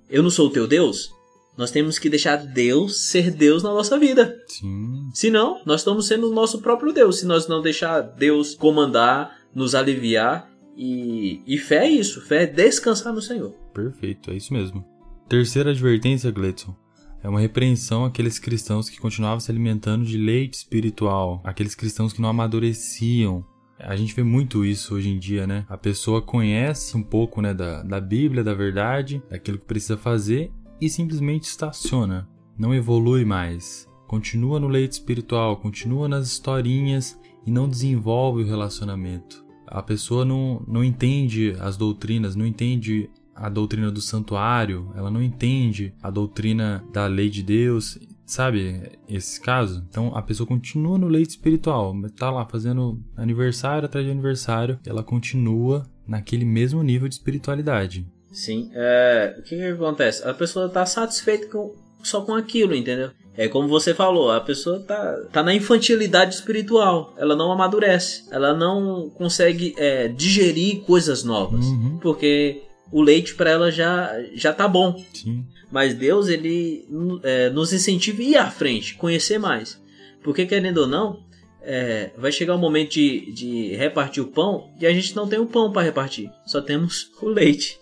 eu 0.10 0.24
não 0.24 0.30
sou 0.30 0.48
o 0.48 0.52
teu 0.52 0.68
Deus? 0.68 1.13
Nós 1.57 1.72
temos 1.72 1.98
que 1.98 2.10
deixar 2.10 2.36
Deus 2.36 3.06
ser 3.06 3.32
Deus 3.32 3.63
na 3.63 3.74
nossa 3.74 3.98
vida. 3.98 4.36
Sim. 4.48 5.10
Senão, 5.13 5.62
nós 5.65 5.82
estamos 5.82 6.06
sendo 6.08 6.30
o 6.30 6.34
nosso 6.34 6.60
próprio 6.60 6.91
Deus. 6.91 7.20
Se 7.20 7.25
nós 7.25 7.48
não 7.48 7.62
deixar 7.62 8.01
Deus 8.01 8.53
comandar, 8.56 9.38
nos 9.53 9.74
aliviar. 9.74 10.50
E, 10.75 11.41
e 11.48 11.58
fé 11.58 11.86
é 11.86 11.89
isso. 11.89 12.20
Fé 12.22 12.44
é 12.44 12.48
descansar 12.48 13.13
no 13.13 13.22
Senhor. 13.22 13.51
Perfeito, 13.74 14.32
é 14.32 14.36
isso 14.36 14.53
mesmo. 14.53 14.86
Terceira 15.30 15.72
advertência, 15.72 16.30
Gletson. 16.30 16.75
É 17.24 17.30
uma 17.30 17.39
repreensão 17.39 18.06
àqueles 18.06 18.38
cristãos 18.38 18.89
que 18.89 19.00
continuavam 19.00 19.39
se 19.39 19.50
alimentando 19.50 20.06
de 20.06 20.18
leite 20.18 20.56
espiritual, 20.56 21.41
aqueles 21.44 21.74
cristãos 21.74 22.13
que 22.13 22.22
não 22.22 22.30
amadureciam, 22.30 23.44
a 23.86 23.96
gente 23.96 24.13
vê 24.13 24.24
muito 24.24 24.65
isso 24.65 24.96
hoje 24.96 25.10
em 25.10 25.20
dia, 25.20 25.46
né? 25.46 25.65
A 25.70 25.77
pessoa 25.77 26.22
conhece 26.22 26.98
um 26.98 27.04
pouco 27.04 27.42
né, 27.42 27.54
da, 27.54 27.84
da 27.84 28.01
Bíblia, 28.01 28.44
da 28.44 28.54
verdade, 28.54 29.22
daquilo 29.30 29.60
que 29.60 29.65
precisa 29.65 29.96
fazer 29.96 30.51
e 30.82 30.89
simplesmente 30.89 31.44
estaciona. 31.44 32.27
Não 32.58 32.74
evolui 32.74 33.24
mais. 33.24 33.88
Continua 34.08 34.60
no 34.60 34.68
leito 34.68 34.94
espiritual, 34.94 35.58
continua 35.58 36.08
nas 36.08 36.27
historinhas 36.27 37.20
e 37.46 37.51
não 37.51 37.70
desenvolve 37.70 38.44
o 38.44 38.48
relacionamento. 38.48 39.46
A 39.68 39.82
pessoa 39.82 40.25
não, 40.25 40.63
não 40.68 40.84
entende 40.84 41.56
as 41.60 41.77
doutrinas, 41.77 42.36
não 42.36 42.46
entende 42.46 43.10
a 43.36 43.50
doutrina 43.50 43.92
do 43.92 44.01
santuário, 44.01 44.92
ela 44.96 45.12
não 45.12 45.22
entende 45.22 45.94
a 46.01 46.10
doutrina 46.10 46.84
da 46.94 47.06
lei 47.08 47.30
de 47.30 47.44
Deus 47.44 48.00
Sabe 48.25 48.91
esse 49.08 49.39
caso? 49.39 49.86
Então 49.89 50.15
a 50.15 50.22
pessoa 50.22 50.48
continua 50.48 50.98
no 50.98 51.08
leito 51.08 51.29
espiritual, 51.29 51.94
tá 52.17 52.32
lá 52.32 52.46
fazendo 52.46 53.00
aniversário 53.15 53.86
atrás 53.86 54.05
de 54.05 54.12
aniversário, 54.12 54.79
ela 54.86 55.03
continua 55.03 55.86
naquele 56.08 56.46
mesmo 56.46 56.82
nível 56.82 57.08
de 57.08 57.15
espiritualidade. 57.15 58.05
Sim, 58.32 58.70
é, 58.74 59.36
o 59.39 59.44
que, 59.44 59.55
que 59.55 59.63
acontece? 59.63 60.27
A 60.27 60.34
pessoa 60.34 60.67
tá 60.67 60.86
satisfeita 60.86 61.48
com, 61.48 61.74
só 62.03 62.22
com 62.22 62.34
aquilo, 62.34 62.75
entendeu? 62.75 63.12
É 63.38 63.48
como 63.48 63.67
você 63.67 63.94
falou, 63.94 64.32
a 64.32 64.41
pessoa 64.41 64.79
tá, 64.79 65.17
tá 65.32 65.44
na 65.44 65.53
infantilidade 65.53 66.36
espiritual, 66.36 67.13
ela 67.17 67.36
não 67.36 67.51
amadurece, 67.51 68.24
ela 68.32 68.53
não 68.53 69.10
consegue 69.10 69.74
é, 69.77 70.08
digerir 70.08 70.82
coisas 70.82 71.24
novas, 71.24 71.65
uhum. 71.65 72.00
porque 72.01 72.63
o 72.91 73.01
leite 73.01 73.36
para 73.36 73.50
ela 73.50 73.72
já, 73.72 74.12
já 74.34 74.53
tá 74.53 74.67
bom. 74.67 75.03
Sim. 75.13 75.46
Mas 75.72 75.93
Deus, 75.93 76.27
ele 76.27 76.88
é, 77.24 77.50
nos 77.50 77.74
incentiva 77.74 78.22
a 78.22 78.25
ir 78.25 78.38
à 78.38 78.50
frente, 78.50 78.95
conhecer 78.95 79.38
mais. 79.38 79.81
Porque, 80.24 80.45
querendo 80.45 80.79
ou 80.79 80.88
não, 80.88 81.24
é, 81.62 82.12
vai 82.17 82.31
chegar 82.31 82.55
o 82.55 82.60
momento 82.60 82.91
de, 82.91 83.31
de 83.31 83.75
repartir 83.75 84.22
o 84.22 84.27
pão 84.27 84.69
e 84.79 84.86
a 84.86 84.93
gente 84.93 85.15
não 85.15 85.27
tem 85.27 85.39
o 85.39 85.48
pão 85.48 85.72
para 85.72 85.81
repartir, 85.81 86.31
só 86.45 86.62
temos 86.62 87.12
o 87.22 87.27
leite. 87.27 87.77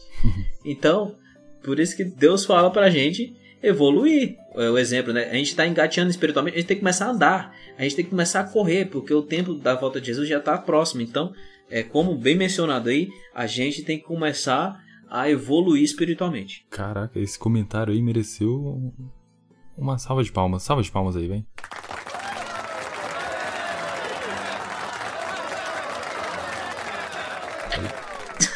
Então, 0.65 1.15
por 1.63 1.79
isso 1.79 1.95
que 1.95 2.03
Deus 2.03 2.45
fala 2.45 2.71
pra 2.71 2.89
gente 2.89 3.35
evoluir. 3.61 4.37
É 4.55 4.69
o 4.69 4.77
exemplo, 4.77 5.13
né? 5.13 5.29
A 5.29 5.35
gente 5.35 5.49
está 5.49 5.65
engateando 5.65 6.11
espiritualmente, 6.11 6.55
a 6.55 6.59
gente 6.59 6.67
tem 6.67 6.77
que 6.77 6.81
começar 6.81 7.07
a 7.07 7.11
andar, 7.11 7.55
a 7.77 7.83
gente 7.83 7.95
tem 7.95 8.05
que 8.05 8.11
começar 8.11 8.41
a 8.41 8.43
correr, 8.43 8.85
porque 8.85 9.13
o 9.13 9.21
tempo 9.21 9.53
da 9.55 9.73
volta 9.75 9.99
de 9.99 10.07
Jesus 10.07 10.29
já 10.29 10.37
está 10.37 10.57
próximo. 10.57 11.01
Então, 11.01 11.33
é 11.69 11.81
como 11.81 12.15
bem 12.15 12.35
mencionado 12.35 12.89
aí, 12.89 13.09
a 13.33 13.47
gente 13.47 13.81
tem 13.81 13.97
que 13.97 14.03
começar 14.03 14.79
a 15.13 15.29
evoluir 15.29 15.84
espiritualmente. 15.84 16.65
Caraca, 16.72 17.20
esse 17.20 17.38
comentário 17.38 17.93
aí 17.93 18.01
mereceu 18.01 18.91
uma 19.77 20.00
salva 20.00 20.24
de 20.24 20.32
palmas. 20.32 20.63
Salva 20.63 20.82
de 20.82 20.89
palmas 20.89 21.15
aí, 21.15 21.27
vem. 21.27 21.46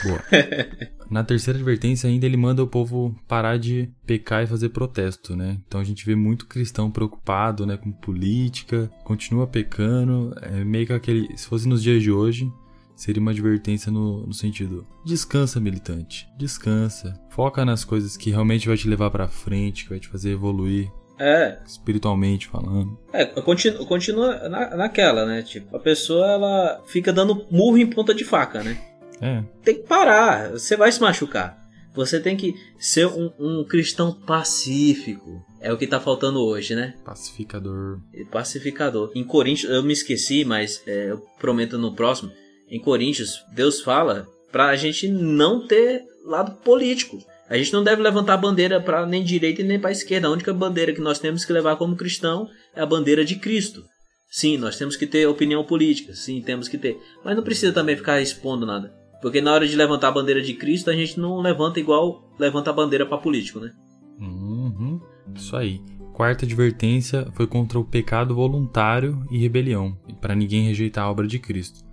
Boa. 0.04 0.24
Na 1.12 1.24
terceira 1.24 1.60
advertência, 1.60 2.10
ainda 2.10 2.26
ele 2.26 2.36
manda 2.36 2.64
o 2.64 2.68
povo 2.68 3.16
parar 3.28 3.58
de 3.58 3.90
pecar 4.06 4.44
e 4.44 4.48
fazer 4.48 4.70
protesto, 4.70 5.36
né? 5.36 5.60
Então 5.68 5.80
a 5.80 5.84
gente 5.84 6.06
vê 6.06 6.16
muito 6.16 6.48
cristão 6.48 6.90
preocupado, 6.90 7.66
né, 7.66 7.78
com 7.78 7.92
política, 7.92 8.92
continua 9.04 9.48
pecando, 9.48 10.34
é 10.42 10.64
meio 10.66 10.88
que 10.88 10.94
aquele, 10.94 11.38
se 11.38 11.48
fosse 11.48 11.68
nos 11.68 11.82
dias 11.82 12.02
de 12.02 12.12
hoje, 12.12 12.52
seria 12.98 13.22
uma 13.22 13.32
advertência 13.32 13.92
no, 13.92 14.26
no, 14.26 14.34
sentido: 14.34 14.86
descansa, 15.06 15.60
militante, 15.60 16.28
descansa, 16.38 17.14
foca 17.30 17.64
nas 17.64 17.86
coisas 17.86 18.18
que 18.18 18.32
realmente 18.32 18.68
vai 18.68 18.76
te 18.76 18.90
levar 18.90 19.12
para 19.12 19.28
frente, 19.28 19.84
que 19.84 19.92
vai 19.92 20.00
te 20.00 20.10
fazer 20.10 20.32
evoluir. 20.32 20.92
É. 21.20 21.60
Espiritualmente 21.66 22.48
falando. 22.48 23.00
É, 23.12 23.26
continua, 23.26 23.86
continua 23.86 24.50
na, 24.50 24.76
naquela, 24.76 25.26
né? 25.26 25.42
Tipo, 25.42 25.76
a 25.76 25.80
pessoa 25.80 26.28
ela 26.28 26.84
fica 26.86 27.12
dando 27.14 27.48
murro 27.50 27.78
em 27.78 27.88
ponta 27.88 28.14
de 28.14 28.24
faca, 28.24 28.64
né? 28.64 28.78
É. 29.20 29.44
Tem 29.64 29.76
que 29.76 29.88
parar, 29.88 30.52
você 30.52 30.76
vai 30.76 30.92
se 30.92 31.02
machucar. 31.02 31.66
Você 31.96 32.20
tem 32.20 32.38
que 32.38 32.54
ser 32.78 33.08
um, 33.08 33.32
um 33.40 33.64
cristão 33.64 34.14
pacífico. 34.14 35.44
É 35.60 35.74
o 35.74 35.78
que 35.78 35.88
tá 35.88 36.00
faltando 36.00 36.40
hoje, 36.40 36.76
né? 36.76 36.94
Pacificador. 37.04 38.00
Pacificador. 38.30 39.12
Em 39.16 39.24
Coríntios, 39.24 39.72
eu 39.72 39.82
me 39.82 39.94
esqueci, 39.94 40.46
mas 40.46 40.84
é, 40.86 41.10
eu 41.10 41.18
prometo 41.40 41.80
no 41.80 41.96
próximo. 41.96 42.32
Em 42.70 42.80
Coríntios, 42.80 43.44
Deus 43.54 43.82
fala 43.82 44.28
pra 44.52 44.76
gente 44.76 45.08
não 45.08 45.66
ter 45.66 46.04
lado 46.26 46.52
político. 46.64 47.18
A 47.50 47.58
gente 47.58 47.72
não 47.72 47.84
deve 47.84 48.02
levantar 48.02 48.34
a 48.34 48.38
bandeira 48.38 48.82
para 48.82 49.06
nem 49.06 49.24
direita 49.24 49.64
nem 49.64 49.80
para 49.80 49.92
esquerda. 49.92 50.28
A 50.28 50.32
única 50.32 50.54
bandeira 50.54 50.94
que 50.94 51.00
nós 51.00 51.20
temos 51.20 51.46
que 51.46 51.54
levar 51.54 51.78
como 51.78 51.96
cristão 51.96 52.48
é 52.76 52.82
a 52.82 52.86
bandeira 52.86 53.24
de 53.24 53.36
Cristo. 53.36 53.84
Sim, 54.30 54.58
nós 54.58 54.78
temos 54.78 54.98
que 54.98 55.08
ter 55.08 55.26
opinião 55.26 55.64
política. 55.64 56.14
Sim, 56.14 56.42
temos 56.42 56.68
que 56.68 56.78
ter. 56.78 57.00
Mas 57.24 57.36
não 57.36 57.44
precisa 57.44 57.72
também 57.72 57.96
ficar 57.96 58.22
expondo 58.22 58.66
nada. 58.66 58.94
Porque 59.22 59.42
na 59.42 59.54
hora 59.54 59.68
de 59.68 59.76
levantar 59.76 60.10
a 60.10 60.12
bandeira 60.12 60.42
de 60.42 60.54
Cristo, 60.54 60.90
a 60.90 60.94
gente 60.94 61.20
não 61.20 61.40
levanta 61.40 61.80
igual 61.80 62.28
levanta 62.38 62.70
a 62.70 62.74
bandeira 62.74 63.06
para 63.06 63.18
político, 63.18 63.60
né? 63.60 63.72
Uhum, 64.20 65.00
isso 65.36 65.56
aí. 65.56 65.82
Quarta 66.14 66.46
advertência 66.46 67.28
foi 67.34 67.48
contra 67.48 67.80
o 67.80 67.86
pecado 67.86 68.36
voluntário 68.36 69.26
e 69.32 69.38
rebelião, 69.38 69.98
para 70.20 70.36
ninguém 70.36 70.66
rejeitar 70.66 71.06
a 71.06 71.12
obra 71.12 71.28
de 71.28 71.40
Cristo. 71.40 71.87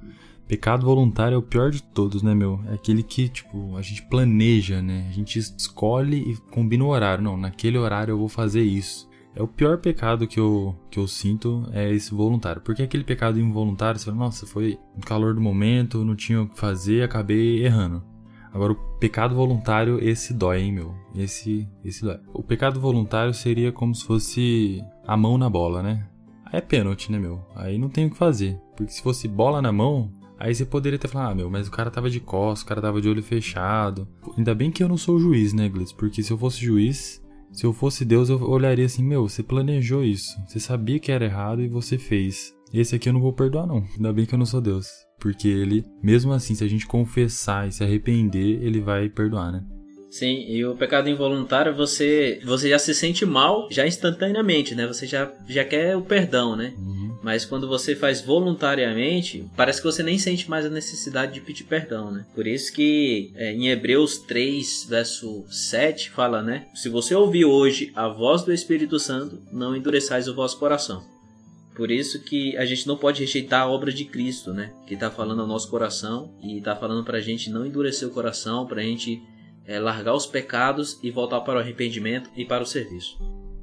Pecado 0.47 0.85
voluntário 0.85 1.35
é 1.35 1.39
o 1.39 1.43
pior 1.43 1.71
de 1.71 1.83
todos, 1.83 2.23
né, 2.23 2.35
meu? 2.35 2.61
É 2.69 2.75
aquele 2.75 3.03
que, 3.03 3.29
tipo, 3.29 3.77
a 3.77 3.83
gente 3.83 4.03
planeja, 4.03 4.83
né? 4.83 5.07
A 5.09 5.13
gente 5.13 5.39
escolhe 5.39 6.19
e 6.19 6.37
combina 6.51 6.85
o 6.85 6.89
horário. 6.89 7.25
Não, 7.25 7.37
naquele 7.37 7.79
horário 7.79 8.13
eu 8.13 8.19
vou 8.19 8.29
fazer 8.29 8.63
isso. 8.63 9.09
É 9.35 9.43
o 9.43 9.49
pior 9.49 9.79
pecado 9.79 10.29
que 10.29 10.39
eu, 10.39 10.77
que 10.91 10.99
eu 10.99 11.09
sinto 11.09 11.67
é 11.73 11.93
esse 11.93 12.15
voluntário. 12.15 12.63
Porque 12.63 12.83
aquele 12.83 13.05
pecado 13.05 13.41
involuntário, 13.41 13.99
você 13.99 14.05
fala, 14.05 14.19
nossa, 14.19 14.47
foi 14.47 14.79
no 14.95 15.03
calor 15.03 15.35
do 15.35 15.41
momento, 15.41 16.05
não 16.05 16.15
tinha 16.15 16.43
o 16.43 16.49
que 16.49 16.59
fazer, 16.59 17.03
acabei 17.03 17.65
errando. 17.65 18.03
Agora, 18.53 18.73
o 18.73 18.77
pecado 19.01 19.35
voluntário, 19.35 19.99
esse 20.01 20.33
dói, 20.33 20.61
hein, 20.61 20.73
meu? 20.73 20.95
Esse, 21.17 21.69
esse 21.85 22.05
dói. 22.05 22.21
O 22.33 22.43
pecado 22.43 22.79
voluntário 22.79 23.35
seria 23.35 23.73
como 23.73 23.93
se 23.93 24.05
fosse 24.05 24.85
a 25.05 25.17
mão 25.17 25.37
na 25.37 25.51
bola, 25.51 25.83
né? 25.83 26.07
Aí 26.45 26.59
é 26.59 26.61
pênalti, 26.61 27.11
né, 27.11 27.19
meu? 27.19 27.45
Aí 27.57 27.77
não 27.79 27.89
tem 27.89 28.07
o 28.07 28.11
que 28.11 28.17
fazer. 28.17 28.57
Porque 28.77 28.93
se 28.93 29.03
fosse 29.03 29.27
bola 29.27 29.61
na 29.61 29.73
mão, 29.73 30.13
aí 30.45 30.55
você 30.55 30.67
poderia 30.67 30.99
ter 30.99 31.09
falado, 31.09 31.33
ah, 31.33 31.35
meu, 31.35 31.51
mas 31.51 31.67
o 31.67 31.71
cara 31.71 31.91
tava 31.91 32.11
de 32.11 32.21
costas, 32.21 32.63
o 32.63 32.67
cara 32.67 32.83
tava 32.83 33.01
de 33.01 33.09
olho 33.09 33.23
fechado. 33.23 34.07
Ainda 34.37 34.55
bem 34.55 34.71
que 34.71 34.83
eu 34.83 34.89
não 34.89 34.99
sou 34.99 35.19
juiz, 35.19 35.55
né, 35.55 35.69
Glitz? 35.71 35.93
Porque 35.93 36.23
se 36.23 36.31
eu 36.31 36.37
fosse 36.37 36.63
juiz, 36.63 37.23
se 37.51 37.65
eu 37.65 37.73
fosse 37.73 38.05
Deus, 38.05 38.29
eu 38.29 38.43
olharia 38.43 38.85
assim: 38.85 39.03
meu, 39.03 39.27
você 39.27 39.43
planejou 39.43 40.05
isso, 40.05 40.37
você 40.47 40.61
sabia 40.61 40.99
que 40.99 41.11
era 41.11 41.25
errado 41.25 41.63
e 41.63 41.69
você 41.69 41.97
fez. 41.97 42.55
Esse 42.75 42.95
aqui 42.95 43.09
eu 43.09 43.13
não 43.13 43.21
vou 43.21 43.33
perdoar, 43.33 43.67
não. 43.67 43.85
Ainda 43.97 44.13
bem 44.13 44.27
que 44.27 44.35
eu 44.35 44.39
não 44.39 44.45
sou 44.45 44.61
Deus. 44.61 44.89
Porque 45.19 45.49
ele, 45.49 45.85
mesmo 46.03 46.33
assim, 46.33 46.55
se 46.55 46.65
a 46.65 46.69
gente 46.69 46.87
confessar 46.87 47.69
e 47.69 47.73
se 47.73 47.83
arrepender, 47.83 48.63
ele 48.63 48.81
vai 48.81 49.09
perdoar, 49.09 49.53
né? 49.53 49.65
Sim, 50.11 50.45
e 50.49 50.65
o 50.65 50.77
pecado 50.77 51.09
involuntário, 51.09 51.75
você, 51.75 52.41
você 52.45 52.69
já 52.69 52.79
se 52.79 52.95
sente 52.95 53.25
mal 53.25 53.69
já 53.71 53.87
instantaneamente, 53.87 54.75
né? 54.75 54.87
Você 54.87 55.07
já, 55.07 55.33
já 55.49 55.65
quer 55.65 55.97
o 55.97 56.03
perdão, 56.03 56.55
né? 56.55 56.75
Uhum. 56.77 57.04
Mas 57.25 57.47
quando 57.47 57.67
você 57.67 57.97
faz 57.97 58.21
voluntariamente, 58.21 59.49
parece 59.57 59.81
que 59.81 59.87
você 59.87 60.03
nem 60.03 60.19
sente 60.19 60.51
mais 60.51 60.67
a 60.67 60.69
necessidade 60.69 61.33
de 61.33 61.41
pedir 61.41 61.65
perdão, 61.65 62.11
né? 62.11 62.27
Por 62.35 62.47
isso 62.47 62.71
que 62.71 63.33
é, 63.35 63.51
em 63.51 63.69
Hebreus 63.71 64.19
3, 64.19 64.85
verso 64.91 65.43
7, 65.49 66.11
fala, 66.11 66.43
né? 66.43 66.67
Se 66.75 66.91
você 66.91 67.15
ouvir 67.15 67.47
hoje 67.47 67.91
a 67.97 68.09
voz 68.09 68.43
do 68.43 68.53
Espírito 68.53 68.99
Santo, 68.99 69.41
não 69.51 69.75
endureçais 69.75 70.29
o 70.29 70.35
vosso 70.35 70.59
coração. 70.59 71.03
Por 71.75 71.91
isso 71.91 72.23
que 72.23 72.55
a 72.59 72.67
gente 72.67 72.87
não 72.87 72.99
pode 72.99 73.23
rejeitar 73.23 73.63
a 73.63 73.71
obra 73.71 73.91
de 73.91 74.05
Cristo, 74.05 74.53
né? 74.53 74.75
Que 74.87 74.93
está 74.93 75.11
falando 75.11 75.41
ao 75.41 75.49
nosso 75.49 75.71
coração 75.71 76.31
e 76.43 76.59
está 76.59 76.77
falando 76.77 77.05
para 77.05 77.17
a 77.17 77.23
gente 77.23 77.49
não 77.49 77.65
endurecer 77.65 78.07
o 78.07 78.13
coração, 78.13 78.67
para 78.67 78.83
a 78.83 78.85
gente 78.85 79.23
é, 79.67 79.79
largar 79.79 80.15
os 80.15 80.27
pecados 80.27 80.99
e 81.03 81.11
voltar 81.11 81.41
para 81.41 81.57
o 81.57 81.61
arrependimento 81.61 82.29
e 82.37 82.45
para 82.45 82.63
o 82.63 82.67
serviço. 82.67 83.17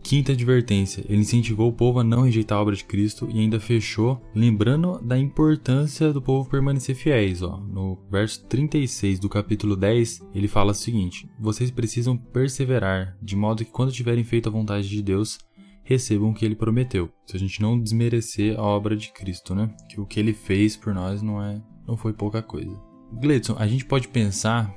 Quinta 0.04 0.32
advertência: 0.32 1.06
ele 1.08 1.22
incentivou 1.22 1.70
o 1.70 1.74
povo 1.74 2.00
a 2.00 2.04
não 2.04 2.24
rejeitar 2.24 2.58
a 2.58 2.62
obra 2.62 2.76
de 2.76 2.84
Cristo 2.84 3.28
e 3.32 3.40
ainda 3.40 3.60
fechou, 3.60 4.22
lembrando 4.34 5.00
da 5.02 5.18
importância 5.18 6.12
do 6.12 6.22
povo 6.22 6.50
permanecer 6.50 6.96
fiéis. 6.96 7.42
Ó. 7.42 7.58
No 7.58 7.98
verso 8.10 8.46
36 8.48 9.20
do 9.20 9.30
capítulo 9.30 9.76
10, 9.76 10.22
ele 10.34 10.48
fala 10.48 10.72
o 10.72 10.76
seguinte: 10.76 11.30
Vocês 11.40 11.72
precisam 11.72 12.18
perseverar, 12.18 13.18
de 13.22 13.36
modo 13.36 13.64
que 13.64 13.72
quando 13.72 13.92
tiverem 13.92 14.24
feito 14.24 14.50
a 14.50 14.52
vontade 14.52 14.90
de 14.90 15.02
Deus, 15.02 15.40
recebam 15.84 16.30
o 16.30 16.34
que 16.34 16.46
ele 16.46 16.56
prometeu. 16.56 17.10
Se 17.26 17.36
a 17.36 17.40
gente 17.40 17.62
não 17.62 17.80
desmerecer 17.80 18.58
a 18.60 18.64
obra 18.64 18.96
de 18.96 19.12
Cristo, 19.12 19.54
né? 19.54 19.70
Que 19.90 20.00
o 20.00 20.06
que 20.06 20.20
ele 20.20 20.34
fez 20.34 20.76
por 20.76 20.94
nós 20.94 21.22
não 21.22 21.42
é, 21.42 21.62
não 21.88 21.98
foi 21.98 22.14
pouca 22.14 22.42
coisa. 22.42 22.80
Gledson, 23.14 23.56
a 23.58 23.68
gente 23.68 23.86
pode 23.86 24.08
pensar 24.08 24.74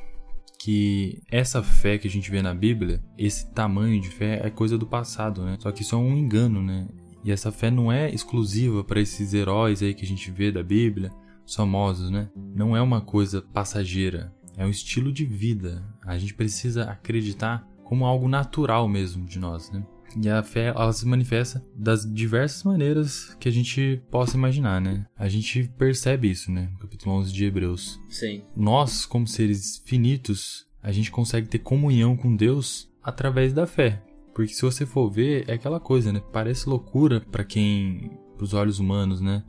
que 0.64 1.22
essa 1.30 1.62
fé 1.62 1.98
que 1.98 2.08
a 2.08 2.10
gente 2.10 2.30
vê 2.30 2.40
na 2.40 2.54
Bíblia, 2.54 3.04
esse 3.18 3.52
tamanho 3.52 4.00
de 4.00 4.08
fé 4.08 4.40
é 4.42 4.48
coisa 4.48 4.78
do 4.78 4.86
passado, 4.86 5.44
né? 5.44 5.58
Só 5.60 5.70
que 5.70 5.82
isso 5.82 5.94
é 5.94 5.98
um 5.98 6.16
engano, 6.16 6.62
né? 6.62 6.88
E 7.22 7.30
essa 7.30 7.52
fé 7.52 7.70
não 7.70 7.92
é 7.92 8.10
exclusiva 8.10 8.82
para 8.82 8.98
esses 8.98 9.34
heróis 9.34 9.82
aí 9.82 9.92
que 9.92 10.06
a 10.06 10.08
gente 10.08 10.30
vê 10.30 10.50
da 10.50 10.62
Bíblia, 10.62 11.12
famosos, 11.54 12.08
né? 12.08 12.30
Não 12.34 12.74
é 12.74 12.80
uma 12.80 13.02
coisa 13.02 13.42
passageira, 13.42 14.34
é 14.56 14.64
um 14.64 14.70
estilo 14.70 15.12
de 15.12 15.26
vida. 15.26 15.84
A 16.02 16.16
gente 16.16 16.32
precisa 16.32 16.84
acreditar 16.84 17.68
como 17.84 18.06
algo 18.06 18.26
natural 18.26 18.88
mesmo 18.88 19.26
de 19.26 19.38
nós, 19.38 19.70
né? 19.70 19.84
E 20.20 20.28
a 20.28 20.42
fé, 20.42 20.66
ela 20.66 20.92
se 20.92 21.06
manifesta 21.06 21.64
das 21.74 22.04
diversas 22.10 22.62
maneiras 22.62 23.34
que 23.40 23.48
a 23.48 23.52
gente 23.52 24.00
possa 24.10 24.36
imaginar, 24.36 24.80
né? 24.80 25.06
A 25.16 25.28
gente 25.28 25.68
percebe 25.76 26.30
isso, 26.30 26.52
né? 26.52 26.68
No 26.72 26.78
capítulo 26.78 27.16
11 27.16 27.32
de 27.32 27.44
Hebreus. 27.44 28.00
Sim. 28.08 28.42
Nós, 28.56 29.04
como 29.04 29.26
seres 29.26 29.82
finitos, 29.84 30.66
a 30.82 30.92
gente 30.92 31.10
consegue 31.10 31.48
ter 31.48 31.58
comunhão 31.58 32.16
com 32.16 32.34
Deus 32.36 32.88
através 33.02 33.52
da 33.52 33.66
fé. 33.66 34.02
Porque 34.34 34.52
se 34.52 34.62
você 34.62 34.84
for 34.84 35.10
ver, 35.10 35.48
é 35.48 35.54
aquela 35.54 35.80
coisa, 35.80 36.12
né? 36.12 36.20
Parece 36.32 36.68
loucura 36.68 37.20
para 37.20 37.44
quem, 37.44 38.10
para 38.36 38.44
os 38.44 38.54
olhos 38.54 38.78
humanos, 38.78 39.20
né? 39.20 39.44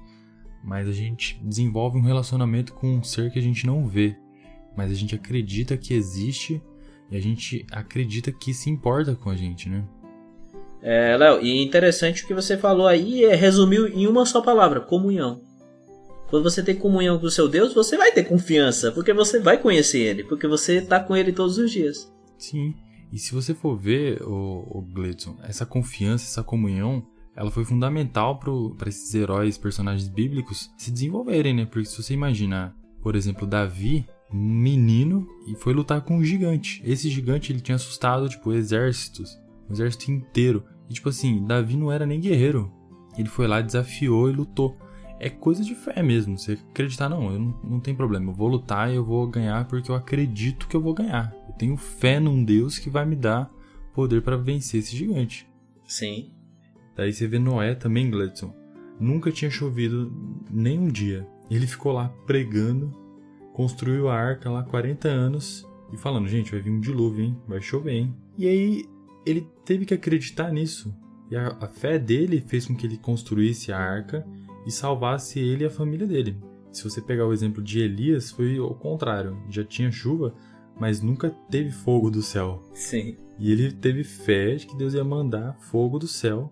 Mas 0.64 0.88
a 0.88 0.92
gente 0.92 1.40
desenvolve 1.44 1.98
um 1.98 2.02
relacionamento 2.02 2.74
com 2.74 2.96
um 2.96 3.04
ser 3.04 3.32
que 3.32 3.38
a 3.38 3.42
gente 3.42 3.68
não 3.68 3.88
vê, 3.88 4.16
mas 4.76 4.92
a 4.92 4.96
gente 4.96 5.14
acredita 5.14 5.78
que 5.78 5.94
existe 5.94 6.62
e 7.10 7.16
a 7.16 7.20
gente 7.20 7.66
acredita 7.72 8.32
que 8.32 8.54
se 8.54 8.70
importa 8.70 9.16
com 9.16 9.30
a 9.30 9.36
gente, 9.36 9.70
né? 9.70 9.88
É, 10.88 11.18
Léo, 11.18 11.42
e 11.42 11.64
interessante 11.64 12.24
o 12.24 12.28
que 12.28 12.34
você 12.36 12.56
falou 12.56 12.86
aí 12.86 13.26
é 13.26 13.34
resumiu 13.34 13.88
em 13.88 14.06
uma 14.06 14.24
só 14.24 14.40
palavra: 14.40 14.80
comunhão. 14.80 15.42
Quando 16.30 16.44
você 16.44 16.62
tem 16.62 16.76
comunhão 16.76 17.18
com 17.18 17.26
o 17.26 17.32
seu 17.32 17.48
Deus, 17.48 17.74
você 17.74 17.98
vai 17.98 18.12
ter 18.12 18.24
confiança, 18.24 18.92
porque 18.92 19.12
você 19.12 19.40
vai 19.40 19.58
conhecer 19.58 20.00
Ele, 20.00 20.24
porque 20.24 20.48
você 20.48 20.76
está 20.76 21.00
com 21.00 21.16
Ele 21.16 21.32
todos 21.32 21.58
os 21.58 21.72
dias. 21.72 22.12
Sim, 22.38 22.76
e 23.12 23.18
se 23.18 23.34
você 23.34 23.56
for 23.56 23.76
ver, 23.76 24.22
o, 24.22 24.78
o 24.78 24.82
Gledson, 24.82 25.38
essa 25.42 25.66
confiança, 25.66 26.26
essa 26.26 26.44
comunhão, 26.44 27.04
ela 27.36 27.50
foi 27.50 27.66
fundamental 27.66 28.40
para 28.78 28.88
esses 28.88 29.14
heróis, 29.16 29.58
personagens 29.58 30.08
bíblicos 30.08 30.70
se 30.78 30.92
desenvolverem, 30.92 31.56
né? 31.56 31.66
Porque 31.66 31.86
se 31.86 32.02
você 32.02 32.14
imaginar, 32.14 32.76
por 33.02 33.16
exemplo, 33.16 33.48
Davi, 33.48 34.06
menino, 34.32 35.28
e 35.48 35.56
foi 35.56 35.74
lutar 35.74 36.02
com 36.02 36.18
um 36.18 36.24
gigante. 36.24 36.82
Esse 36.86 37.10
gigante 37.10 37.52
ele 37.52 37.62
tinha 37.62 37.76
assustado, 37.76 38.30
tipo, 38.30 38.54
exércitos, 38.54 39.40
um 39.68 39.74
exército 39.74 40.12
inteiro. 40.12 40.64
E 40.90 40.94
tipo 40.94 41.10
assim, 41.10 41.46
Davi 41.46 41.76
não 41.76 41.92
era 41.92 42.06
nem 42.06 42.20
guerreiro. 42.20 42.72
Ele 43.18 43.30
foi 43.30 43.48
lá, 43.48 43.62
desafiou 43.62 44.30
e 44.30 44.34
lutou. 44.34 44.78
é 45.20 45.30
coisa 45.30 45.64
de 45.64 45.74
fé 45.74 46.04
mesmo. 46.04 46.38
Você 46.38 46.54
acreditar, 46.54 47.10
não, 47.10 47.32
eu 47.32 47.40
não, 47.40 47.60
não 47.64 47.80
tem 47.80 47.96
problema, 47.96 48.32
eu 48.32 48.36
vou 48.36 48.48
lutar 48.48 48.92
e 48.92 48.96
eu 48.96 49.06
vou 49.06 49.28
ganhar 49.28 49.66
porque 49.66 49.90
eu 49.90 49.96
acredito 49.96 50.68
que 50.68 50.76
eu 50.76 50.82
vou 50.82 50.94
ganhar. 50.94 51.34
Eu 51.48 51.54
tenho 51.54 51.78
fé 51.78 52.20
num 52.20 52.44
Deus 52.44 52.78
que 52.78 52.90
vai 52.90 53.06
me 53.06 53.16
dar 53.16 53.50
poder 53.94 54.22
para 54.22 54.36
vencer 54.36 54.82
esse 54.82 54.96
gigante. 54.96 55.48
Sim. 55.88 56.32
Daí 56.96 57.14
você 57.14 57.28
vê 57.28 57.40
Noé 57.40 57.76
também, 57.76 58.10
Gladson. 58.10 58.54
Nunca 59.00 59.32
tinha 59.32 59.52
chovido 59.52 60.12
nem 60.50 60.80
um 60.80 60.88
dia. 60.88 61.28
Ele 61.50 61.68
ficou 61.68 61.92
lá 61.92 62.10
pregando, 62.26 62.92
construiu 63.54 64.10
a 64.10 64.16
arca 64.16 64.50
lá 64.50 64.64
40 64.64 65.08
anos 65.08 65.68
e 65.92 65.98
falando, 65.98 66.28
gente, 66.28 66.52
vai 66.52 66.60
vir 66.60 66.72
um 66.72 66.80
dilúvio, 66.80 67.24
hein? 67.24 67.38
Vai 67.48 67.62
chover, 67.62 67.94
hein? 67.94 68.16
E 68.38 68.48
aí 68.48 68.86
ele 69.26 69.48
teve 69.64 69.86
que 69.86 69.94
acreditar 69.94 70.52
nisso. 70.52 70.96
E 71.30 71.36
a, 71.36 71.58
a 71.60 71.68
fé 71.68 71.98
dele 71.98 72.44
fez 72.46 72.66
com 72.66 72.76
que 72.76 72.86
ele 72.86 72.98
construísse 72.98 73.72
a 73.72 73.78
arca 73.78 74.26
e 74.66 74.72
salvasse 74.72 75.40
ele 75.40 75.64
e 75.64 75.68
a 75.68 75.72
família 75.72 76.06
dele. 76.06 76.38
Se 76.72 76.84
você 76.84 77.02
pegar 77.02 77.26
o 77.26 77.34
exemplo 77.34 77.64
de 77.64 77.80
Elias, 77.80 78.32
foi 78.32 78.60
o 78.60 78.74
contrário. 78.74 79.38
Já 79.50 79.64
tinha 79.64 79.92
chuva, 79.92 80.36
mas 80.80 81.02
nunca 81.02 81.30
teve 81.50 81.72
fogo 81.72 82.12
do 82.12 82.22
céu. 82.22 82.62
Sim. 82.74 83.16
E 83.40 83.52
ele 83.52 83.72
teve 83.72 84.04
fé 84.04 84.56
de 84.56 84.68
que 84.68 84.76
Deus 84.76 84.94
ia 84.94 85.04
mandar 85.04 85.58
fogo 85.60 85.98
do 85.98 86.08
céu. 86.08 86.52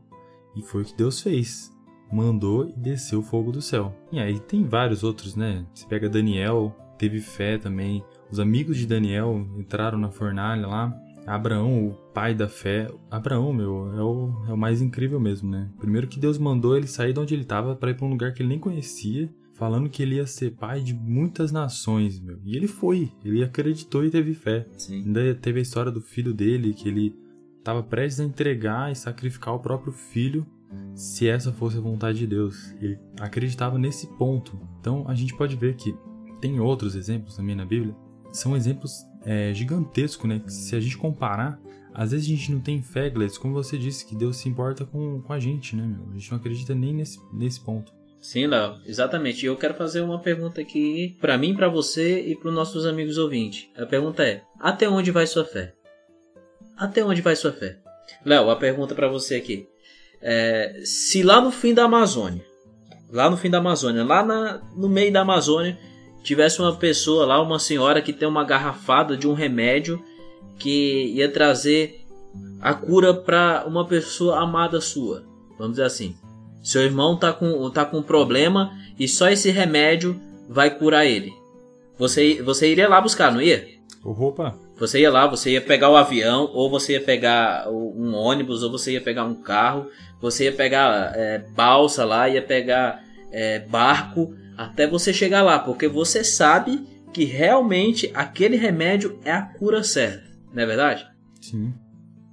E 0.55 0.61
foi 0.61 0.83
o 0.83 0.85
que 0.85 0.95
Deus 0.95 1.21
fez. 1.21 1.71
Mandou 2.11 2.69
e 2.69 2.73
desceu 2.73 3.21
fogo 3.21 3.51
do 3.51 3.61
céu. 3.61 3.93
E 4.11 4.19
aí 4.19 4.39
tem 4.39 4.63
vários 4.63 5.03
outros, 5.03 5.35
né? 5.35 5.65
Você 5.73 5.85
pega 5.87 6.09
Daniel, 6.09 6.75
teve 6.97 7.19
fé 7.19 7.57
também. 7.57 8.03
Os 8.31 8.39
amigos 8.39 8.77
de 8.77 8.85
Daniel 8.85 9.45
entraram 9.57 9.97
na 9.97 10.11
fornalha 10.11 10.67
lá. 10.67 10.97
Abraão, 11.25 11.87
o 11.87 11.97
pai 12.13 12.33
da 12.33 12.47
fé. 12.47 12.89
Abraão, 13.09 13.53
meu, 13.53 13.91
é 13.93 14.01
o, 14.01 14.45
é 14.49 14.53
o 14.53 14.57
mais 14.57 14.81
incrível 14.81 15.19
mesmo, 15.19 15.49
né? 15.49 15.69
Primeiro 15.79 16.07
que 16.07 16.19
Deus 16.19 16.37
mandou 16.37 16.77
ele 16.77 16.87
sair 16.87 17.13
de 17.13 17.19
onde 17.19 17.33
ele 17.33 17.43
estava 17.43 17.75
para 17.75 17.91
ir 17.91 17.95
para 17.95 18.05
um 18.05 18.09
lugar 18.09 18.33
que 18.33 18.41
ele 18.41 18.49
nem 18.49 18.59
conhecia, 18.59 19.29
falando 19.53 19.89
que 19.89 20.01
ele 20.01 20.15
ia 20.15 20.25
ser 20.25 20.51
pai 20.51 20.81
de 20.81 20.93
muitas 20.93 21.51
nações, 21.51 22.19
meu. 22.19 22.39
E 22.43 22.55
ele 22.55 22.67
foi, 22.67 23.11
ele 23.23 23.43
acreditou 23.43 24.05
e 24.05 24.09
teve 24.09 24.33
fé. 24.33 24.67
Sim. 24.77 25.03
Ainda 25.05 25.33
teve 25.35 25.59
a 25.59 25.61
história 25.61 25.91
do 25.91 26.01
filho 26.01 26.33
dele, 26.33 26.73
que 26.73 26.87
ele 26.87 27.15
estava 27.59 27.81
prestes 27.81 28.19
a 28.19 28.25
entregar 28.25 28.91
e 28.91 28.95
sacrificar 28.95 29.53
o 29.53 29.59
próprio 29.59 29.93
filho 29.93 30.45
se 30.95 31.27
essa 31.27 31.51
fosse 31.51 31.77
a 31.77 31.81
vontade 31.81 32.19
de 32.19 32.27
Deus. 32.27 32.73
Ele 32.81 32.99
acreditava 33.19 33.77
nesse 33.77 34.07
ponto. 34.17 34.59
Então 34.79 35.05
a 35.07 35.15
gente 35.15 35.35
pode 35.35 35.55
ver 35.55 35.75
que 35.75 35.95
tem 36.41 36.59
outros 36.59 36.95
exemplos 36.95 37.35
também 37.35 37.55
na 37.55 37.65
Bíblia. 37.65 37.95
São 38.31 38.55
exemplos 38.55 39.05
é, 39.23 39.53
gigantesco, 39.53 40.27
né? 40.27 40.39
Que 40.39 40.51
se 40.51 40.75
a 40.75 40.79
gente 40.79 40.97
comparar, 40.97 41.59
às 41.93 42.11
vezes 42.11 42.25
a 42.25 42.29
gente 42.29 42.51
não 42.51 42.59
tem 42.59 42.81
fé, 42.81 43.09
Gleice, 43.09 43.39
como 43.39 43.53
você 43.53 43.77
disse, 43.77 44.05
que 44.05 44.15
Deus 44.15 44.37
se 44.37 44.49
importa 44.49 44.83
com, 44.85 45.21
com 45.21 45.33
a 45.33 45.39
gente, 45.39 45.75
né, 45.75 45.83
meu? 45.85 46.09
A 46.09 46.13
gente 46.17 46.31
não 46.31 46.37
acredita 46.37 46.73
nem 46.73 46.93
nesse, 46.93 47.19
nesse 47.31 47.59
ponto. 47.59 47.93
Sim, 48.19 48.47
Léo, 48.47 48.77
exatamente. 48.85 49.43
E 49.43 49.47
eu 49.47 49.57
quero 49.57 49.73
fazer 49.73 50.01
uma 50.01 50.17
pergunta 50.17 50.61
aqui 50.61 51.17
para 51.19 51.37
mim, 51.37 51.53
para 51.53 51.67
você 51.67 52.21
e 52.21 52.35
para 52.35 52.47
os 52.47 52.55
nossos 52.55 52.85
amigos 52.85 53.17
ouvintes. 53.17 53.67
A 53.77 53.85
pergunta 53.85 54.23
é: 54.23 54.41
até 54.59 54.87
onde 54.87 55.11
vai 55.11 55.27
sua 55.27 55.43
fé? 55.43 55.73
Até 56.77 57.03
onde 57.03 57.21
vai 57.21 57.35
sua 57.35 57.51
fé? 57.51 57.77
Léo, 58.25 58.49
a 58.49 58.55
pergunta 58.55 58.95
para 58.95 59.09
você 59.09 59.35
aqui. 59.35 59.67
É, 60.21 60.81
se 60.85 61.21
lá 61.21 61.41
no 61.41 61.51
fim 61.51 61.73
da 61.73 61.83
Amazônia, 61.83 62.45
lá 63.11 63.29
no 63.29 63.35
fim 63.35 63.49
da 63.49 63.57
Amazônia, 63.57 64.05
lá 64.05 64.23
na, 64.23 64.61
no 64.73 64.87
meio 64.87 65.11
da 65.11 65.19
Amazônia, 65.19 65.77
tivesse 66.23 66.61
uma 66.61 66.73
pessoa 66.75 67.25
lá, 67.25 67.41
uma 67.41 67.59
senhora 67.59 68.01
que 68.01 68.13
tem 68.13 68.27
uma 68.27 68.45
garrafada 68.45 69.17
de 69.17 69.27
um 69.27 69.33
remédio 69.33 70.01
que 70.57 71.13
ia 71.15 71.29
trazer 71.31 72.01
a 72.61 72.73
cura 72.73 73.13
para 73.13 73.65
uma 73.67 73.85
pessoa 73.85 74.39
amada 74.39 74.79
sua. 74.81 75.23
Vamos 75.57 75.73
dizer 75.73 75.85
assim. 75.85 76.15
Seu 76.61 76.81
irmão 76.81 77.17
tá 77.17 77.33
com 77.33 77.69
tá 77.69 77.83
com 77.83 77.97
um 77.97 78.03
problema 78.03 78.71
e 78.97 79.07
só 79.07 79.29
esse 79.29 79.49
remédio 79.49 80.19
vai 80.47 80.69
curar 80.69 81.05
ele. 81.05 81.33
Você 81.97 82.41
você 82.41 82.71
iria 82.71 82.87
lá 82.87 83.01
buscar, 83.01 83.31
não 83.31 83.41
ia? 83.41 83.67
Opa. 84.03 84.57
Você 84.77 84.99
ia 84.99 85.11
lá, 85.11 85.27
você 85.27 85.51
ia 85.51 85.61
pegar 85.61 85.89
o 85.89 85.95
avião, 85.95 86.49
ou 86.51 86.69
você 86.69 86.93
ia 86.93 87.01
pegar 87.01 87.69
um 87.69 88.13
ônibus, 88.15 88.63
ou 88.63 88.71
você 88.71 88.93
ia 88.93 89.01
pegar 89.01 89.23
um 89.23 89.35
carro, 89.35 89.87
você 90.19 90.45
ia 90.45 90.51
pegar 90.51 91.13
é, 91.15 91.37
balsa 91.55 92.03
lá, 92.03 92.27
ia 92.27 92.41
pegar 92.41 93.03
é, 93.31 93.59
barco 93.59 94.35
até 94.57 94.87
você 94.87 95.13
chegar 95.13 95.41
lá, 95.41 95.59
porque 95.59 95.87
você 95.87 96.23
sabe 96.23 96.85
que 97.13 97.23
realmente 97.23 98.11
aquele 98.13 98.57
remédio 98.57 99.19
é 99.23 99.31
a 99.31 99.41
cura 99.41 99.83
certa, 99.83 100.23
não 100.53 100.63
é 100.63 100.65
verdade? 100.65 101.07
Sim. 101.41 101.73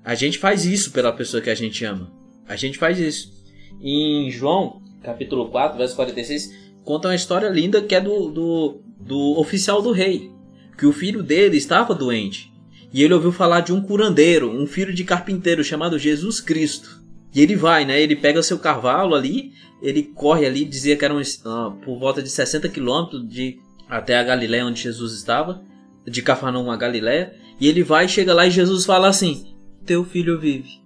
A 0.04 0.14
gente 0.14 0.38
faz 0.38 0.64
isso 0.64 0.92
pela 0.92 1.12
pessoa 1.12 1.42
que 1.42 1.50
a 1.50 1.54
gente 1.54 1.84
ama. 1.84 2.12
A 2.46 2.56
gente 2.56 2.78
faz 2.78 2.98
isso. 2.98 3.32
Em 3.80 4.30
João, 4.30 4.82
capítulo 5.02 5.50
4, 5.50 5.78
verso 5.78 5.96
46, 5.96 6.54
conta 6.84 7.08
uma 7.08 7.14
história 7.14 7.48
linda 7.48 7.82
que 7.82 7.94
é 7.94 8.00
do, 8.00 8.28
do, 8.30 8.80
do 8.98 9.38
oficial 9.38 9.82
do 9.82 9.92
rei. 9.92 10.30
Que 10.76 10.86
o 10.86 10.92
filho 10.92 11.22
dele 11.22 11.56
estava 11.56 11.94
doente. 11.94 12.52
E 12.92 13.02
ele 13.02 13.14
ouviu 13.14 13.30
falar 13.30 13.60
de 13.60 13.72
um 13.72 13.80
curandeiro, 13.80 14.50
um 14.50 14.66
filho 14.66 14.92
de 14.92 15.04
carpinteiro 15.04 15.62
chamado 15.62 15.98
Jesus 15.98 16.40
Cristo. 16.40 17.00
E 17.34 17.40
ele 17.40 17.54
vai, 17.54 17.84
né? 17.84 18.00
Ele 18.00 18.16
pega 18.16 18.42
seu 18.42 18.58
cavalo 18.58 19.14
ali 19.14 19.52
ele 19.82 20.02
corre 20.02 20.46
ali, 20.46 20.64
dizia 20.64 20.96
que 20.96 21.04
eram 21.04 21.20
uh, 21.20 21.72
por 21.84 21.98
volta 21.98 22.22
de 22.22 22.28
60 22.28 22.68
quilômetros 22.68 23.26
de 23.28 23.58
até 23.88 24.16
a 24.16 24.22
Galiléia 24.22 24.66
onde 24.66 24.82
Jesus 24.82 25.14
estava, 25.14 25.62
de 26.06 26.22
Cafarnaum 26.22 26.70
a 26.70 26.76
Galiléia, 26.76 27.34
e 27.60 27.68
ele 27.68 27.82
vai, 27.82 28.08
chega 28.08 28.34
lá 28.34 28.46
e 28.46 28.50
Jesus 28.50 28.84
fala 28.84 29.08
assim: 29.08 29.54
"Teu 29.84 30.04
filho 30.04 30.38
vive. 30.38 30.80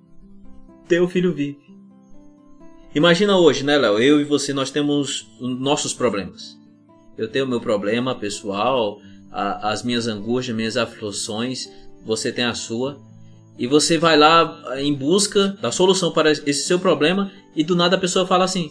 Teu 0.89 1.09
filho 1.09 1.33
vive." 1.33 1.65
Imagina 2.95 3.37
hoje, 3.37 3.65
né, 3.65 3.77
Léo? 3.77 3.99
Eu 3.99 4.21
e 4.21 4.25
você 4.25 4.53
nós 4.53 4.71
temos 4.71 5.29
nossos 5.41 5.93
problemas. 5.93 6.57
Eu 7.19 7.29
tenho 7.29 7.47
meu 7.47 7.61
problema 7.61 8.15
pessoal, 8.15 9.01
a, 9.33 9.71
as 9.71 9.83
minhas 9.83 10.07
angústias, 10.07 10.57
minhas 10.57 10.77
aflições, 10.77 11.69
você 12.05 12.31
tem 12.31 12.45
a 12.45 12.55
sua. 12.55 13.01
E 13.59 13.67
você 13.67 13.99
vai 13.99 14.17
lá 14.17 14.81
em 14.81 14.95
busca 14.95 15.49
da 15.61 15.73
solução 15.73 16.13
para 16.13 16.31
esse 16.31 16.65
seu 16.65 16.79
problema 16.79 17.31
e 17.55 17.63
do 17.63 17.77
nada 17.77 17.97
a 17.97 18.01
pessoa 18.01 18.27
fala 18.27 18.45
assim: 18.45 18.71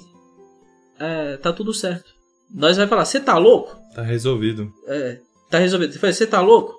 é, 1.00 1.38
tá 1.38 1.52
tudo 1.52 1.74
certo. 1.74 2.14
Nós 2.54 2.78
vai 2.78 2.88
falar, 2.88 3.06
você 3.06 3.20
tá 3.20 3.38
louco? 3.38 3.76
Tá 3.96 4.02
resolvido. 4.02 4.72
É, 4.88 5.20
tá 5.54 5.60
resolvido. 5.60 5.98
Você 5.98 6.28
tá 6.28 6.42
louco? 6.42 6.76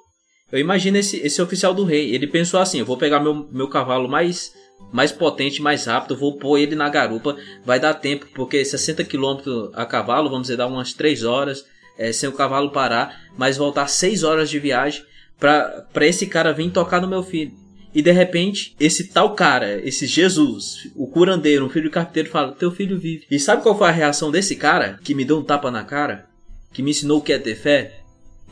Eu 0.50 0.58
imagino 0.58 0.96
esse, 0.98 1.16
esse 1.18 1.40
oficial 1.40 1.72
do 1.72 1.84
rei. 1.84 2.14
Ele 2.14 2.26
pensou 2.26 2.60
assim: 2.60 2.78
eu 2.78 2.86
vou 2.86 2.96
pegar 2.96 3.20
meu, 3.20 3.48
meu 3.50 3.68
cavalo 3.68 4.08
mais, 4.08 4.52
mais 4.92 5.10
potente, 5.10 5.62
mais 5.62 5.86
rápido, 5.86 6.16
vou 6.16 6.36
pôr 6.38 6.58
ele 6.58 6.74
na 6.74 6.88
garupa. 6.88 7.36
Vai 7.64 7.80
dar 7.80 7.94
tempo, 7.94 8.26
porque 8.34 8.64
60 8.64 9.04
km 9.04 9.70
a 9.72 9.86
cavalo, 9.86 10.28
vamos 10.28 10.42
dizer, 10.42 10.56
dá 10.56 10.66
umas 10.66 10.92
3 10.92 11.24
horas, 11.24 11.64
é, 11.98 12.12
sem 12.12 12.28
o 12.28 12.32
cavalo 12.32 12.70
parar, 12.70 13.20
mas 13.36 13.56
voltar 13.56 13.86
6 13.86 14.22
horas 14.22 14.50
de 14.50 14.58
viagem 14.58 15.04
para 15.38 16.06
esse 16.06 16.26
cara 16.26 16.52
vir 16.52 16.70
tocar 16.70 17.00
no 17.00 17.08
meu 17.08 17.22
filho. 17.22 17.52
E 17.94 18.02
de 18.02 18.10
repente, 18.10 18.74
esse 18.80 19.08
tal 19.08 19.34
cara, 19.34 19.80
esse 19.86 20.06
Jesus, 20.06 20.90
o 20.96 21.06
curandeiro, 21.06 21.64
um 21.64 21.70
filho 21.70 21.88
do 21.88 21.92
carpinteiro, 21.92 22.28
fala: 22.28 22.52
Teu 22.52 22.70
filho 22.70 22.98
vive. 22.98 23.24
E 23.30 23.38
sabe 23.38 23.62
qual 23.62 23.78
foi 23.78 23.88
a 23.88 23.92
reação 23.92 24.30
desse 24.30 24.56
cara 24.56 24.98
que 25.02 25.14
me 25.14 25.24
deu 25.24 25.38
um 25.38 25.44
tapa 25.44 25.70
na 25.70 25.84
cara? 25.84 26.26
Que 26.72 26.82
me 26.82 26.90
ensinou 26.90 27.18
o 27.18 27.22
que 27.22 27.32
é 27.32 27.38
ter 27.38 27.54
fé? 27.54 28.03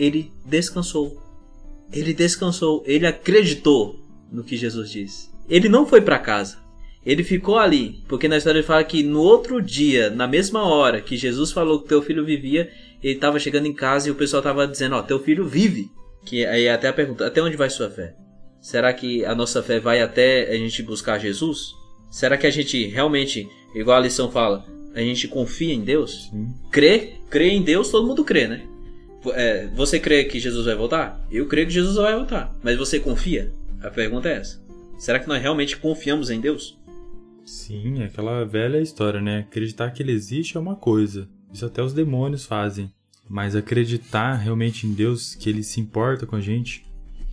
Ele 0.02 0.32
descansou. 0.44 1.16
Ele 1.92 2.12
descansou. 2.12 2.82
Ele 2.84 3.06
acreditou 3.06 4.00
no 4.32 4.42
que 4.42 4.56
Jesus 4.56 4.90
disse. 4.90 5.30
Ele 5.48 5.68
não 5.68 5.86
foi 5.86 6.00
para 6.00 6.18
casa. 6.18 6.58
Ele 7.06 7.22
ficou 7.22 7.56
ali, 7.56 8.02
porque 8.08 8.26
na 8.26 8.36
história 8.36 8.58
ele 8.58 8.66
fala 8.66 8.82
que 8.82 9.04
no 9.04 9.20
outro 9.20 9.62
dia, 9.62 10.10
na 10.10 10.26
mesma 10.26 10.64
hora 10.64 11.00
que 11.00 11.16
Jesus 11.16 11.52
falou 11.52 11.80
que 11.80 11.88
teu 11.88 12.02
filho 12.02 12.24
vivia, 12.24 12.68
ele 13.00 13.14
estava 13.14 13.38
chegando 13.38 13.66
em 13.66 13.72
casa 13.72 14.08
e 14.08 14.10
o 14.10 14.16
pessoal 14.16 14.40
estava 14.40 14.66
dizendo: 14.66 14.96
Ó, 14.96 15.02
teu 15.02 15.20
filho 15.20 15.46
vive. 15.46 15.88
Que 16.24 16.44
aí 16.46 16.68
até 16.68 16.88
a 16.88 16.92
pergunta: 16.92 17.24
até 17.24 17.40
onde 17.40 17.56
vai 17.56 17.70
sua 17.70 17.88
fé? 17.88 18.16
Será 18.60 18.92
que 18.92 19.24
a 19.24 19.36
nossa 19.36 19.62
fé 19.62 19.78
vai 19.78 20.00
até 20.00 20.50
a 20.50 20.56
gente 20.56 20.82
buscar 20.82 21.18
Jesus? 21.18 21.74
Será 22.10 22.36
que 22.36 22.46
a 22.46 22.50
gente 22.50 22.86
realmente, 22.86 23.48
igual 23.72 23.98
a 23.98 24.00
lição 24.00 24.30
fala, 24.30 24.64
a 24.94 25.00
gente 25.00 25.28
confia 25.28 25.72
em 25.72 25.82
Deus? 25.82 26.28
Sim. 26.30 26.48
Crê, 26.72 27.14
crê 27.30 27.50
em 27.50 27.62
Deus, 27.62 27.88
todo 27.90 28.06
mundo 28.06 28.24
crê, 28.24 28.48
né? 28.48 28.66
É, 29.30 29.66
você 29.68 30.00
crê 30.00 30.24
que 30.24 30.40
Jesus 30.40 30.66
vai 30.66 30.74
voltar? 30.74 31.20
Eu 31.30 31.46
creio 31.46 31.66
que 31.66 31.72
Jesus 31.72 31.96
vai 31.96 32.14
voltar. 32.14 32.54
Mas 32.62 32.76
você 32.76 32.98
confia? 32.98 33.52
A 33.82 33.90
pergunta 33.90 34.28
é 34.28 34.38
essa. 34.38 34.61
Será 34.98 35.18
que 35.18 35.28
nós 35.28 35.40
realmente 35.40 35.76
confiamos 35.76 36.30
em 36.30 36.40
Deus? 36.40 36.78
Sim, 37.44 38.02
é 38.02 38.06
aquela 38.06 38.44
velha 38.44 38.80
história, 38.80 39.20
né? 39.20 39.40
Acreditar 39.40 39.90
que 39.90 40.02
ele 40.02 40.12
existe 40.12 40.56
é 40.56 40.61
uma 40.61 40.76
coisa. 40.76 41.28
Isso 41.52 41.66
até 41.66 41.82
os 41.82 41.92
demônios 41.92 42.44
fazem. 42.44 42.92
Mas 43.28 43.56
acreditar 43.56 44.35
realmente 44.35 44.87
em 44.87 44.92
Deus, 44.92 45.35
que 45.35 45.48
ele 45.48 45.62
se 45.62 45.80
importa 45.80 46.26
com 46.26 46.37
a 46.37 46.40
gente, 46.40 46.85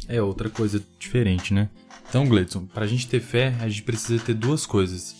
é 0.08 0.21
outra 0.21 0.49
coisa 0.49 0.82
diferente, 0.97 1.54
né? 1.54 1.69
Então, 2.08 2.28
Gledson, 2.28 2.65
para 2.65 2.86
a 2.86 2.88
gente 2.88 3.08
ter 3.08 3.19
fé, 3.19 3.56
a 3.60 3.69
gente 3.69 3.84
precisa 3.84 4.23
ter 4.23 4.34
duas 4.34 4.65
coisas. 4.65 5.15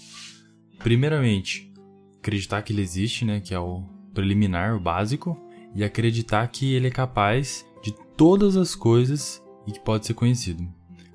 Primeiramente, 0.80 1.72
acreditar 2.20 2.62
que 2.62 2.74
ele 2.74 2.82
existe, 2.82 3.26
né? 3.26 3.40
Que 3.40 3.54
é 3.54 3.60
o 3.60 3.84
preliminar, 4.14 4.76
o 4.76 4.80
básico. 4.80 5.38
E 5.74 5.84
acreditar 5.84 6.48
que 6.48 6.74
ele 6.74 6.88
é 6.88 6.92
capaz 6.92 7.66
de 7.82 7.94
todas 8.16 8.58
as 8.58 8.76
coisas 8.76 9.44
e 9.68 9.72
que 9.72 9.80
pode 9.80 10.06
ser 10.06 10.14
conhecido. 10.14 10.68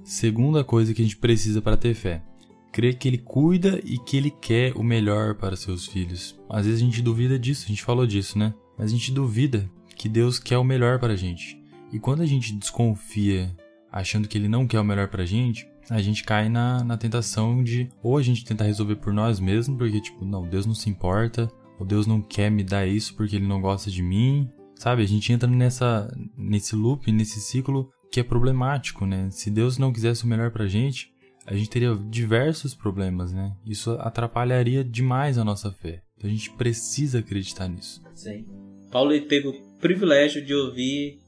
Segunda 0.02 0.62
coisa 0.62 0.92
que 0.92 1.02
a 1.02 1.04
gente 1.04 1.16
precisa 1.16 1.60
para 1.60 1.76
ter 1.76 1.94
fé: 1.94 2.22
crê 2.70 2.92
que 2.92 3.08
ele 3.08 3.18
cuida 3.18 3.80
e 3.84 3.98
que 3.98 4.16
ele 4.16 4.30
quer 4.30 4.72
o 4.76 4.82
melhor 4.82 5.34
para 5.34 5.56
seus 5.56 5.86
filhos. 5.86 6.38
Às 6.48 6.66
vezes 6.66 6.80
a 6.80 6.84
gente 6.84 7.02
duvida 7.02 7.38
disso, 7.38 7.64
a 7.64 7.68
gente 7.68 7.82
falou 7.82 8.06
disso, 8.06 8.38
né? 8.38 8.54
Mas 8.76 8.90
a 8.90 8.94
gente 8.94 9.12
duvida 9.12 9.70
que 9.96 10.08
Deus 10.08 10.38
quer 10.38 10.58
o 10.58 10.64
melhor 10.64 10.98
para 10.98 11.12
a 11.12 11.16
gente. 11.16 11.62
E 11.92 11.98
quando 11.98 12.22
a 12.22 12.26
gente 12.26 12.52
desconfia, 12.52 13.54
achando 13.90 14.26
que 14.26 14.36
ele 14.36 14.48
não 14.48 14.66
quer 14.66 14.80
o 14.80 14.84
melhor 14.84 15.08
para 15.08 15.22
a 15.22 15.26
gente, 15.26 15.68
a 15.88 16.02
gente 16.02 16.24
cai 16.24 16.48
na, 16.48 16.82
na 16.82 16.96
tentação 16.96 17.62
de 17.62 17.88
ou 18.02 18.16
a 18.16 18.22
gente 18.22 18.44
tentar 18.44 18.64
resolver 18.64 18.96
por 18.96 19.12
nós 19.12 19.38
mesmos, 19.38 19.78
porque 19.78 20.00
tipo, 20.00 20.24
não, 20.24 20.42
Deus 20.42 20.66
não 20.66 20.74
se 20.74 20.90
importa, 20.90 21.50
ou 21.78 21.86
Deus 21.86 22.06
não 22.06 22.20
quer 22.20 22.50
me 22.50 22.62
dar 22.62 22.86
isso 22.86 23.14
porque 23.16 23.36
ele 23.36 23.46
não 23.46 23.60
gosta 23.60 23.90
de 23.90 24.02
mim, 24.02 24.50
sabe? 24.74 25.02
A 25.02 25.06
gente 25.06 25.32
entra 25.32 25.48
nessa 25.48 26.12
nesse 26.36 26.74
loop, 26.74 27.10
nesse 27.10 27.40
ciclo 27.40 27.90
que 28.10 28.20
é 28.20 28.22
problemático, 28.22 29.06
né? 29.06 29.28
Se 29.30 29.50
Deus 29.50 29.78
não 29.78 29.92
quisesse 29.92 30.24
o 30.24 30.28
melhor 30.28 30.50
pra 30.50 30.66
gente, 30.66 31.12
a 31.46 31.54
gente 31.54 31.68
teria 31.68 31.94
diversos 32.08 32.74
problemas, 32.74 33.32
né? 33.32 33.54
Isso 33.66 33.92
atrapalharia 34.00 34.84
demais 34.84 35.36
a 35.36 35.44
nossa 35.44 35.70
fé. 35.70 36.02
Então 36.16 36.30
a 36.30 36.32
gente 36.32 36.50
precisa 36.52 37.18
acreditar 37.18 37.68
nisso. 37.68 38.02
Sim. 38.14 38.46
Paulo 38.90 39.18
teve 39.22 39.48
o 39.48 39.78
privilégio 39.78 40.44
de 40.44 40.54
ouvir 40.54 41.18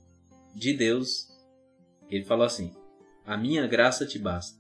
de 0.55 0.73
Deus. 0.73 1.27
Ele 2.09 2.25
falou 2.25 2.47
assim: 2.47 2.73
A 3.27 3.37
minha 3.37 3.67
graça 3.67 4.07
te 4.07 4.19
basta. 4.19 4.57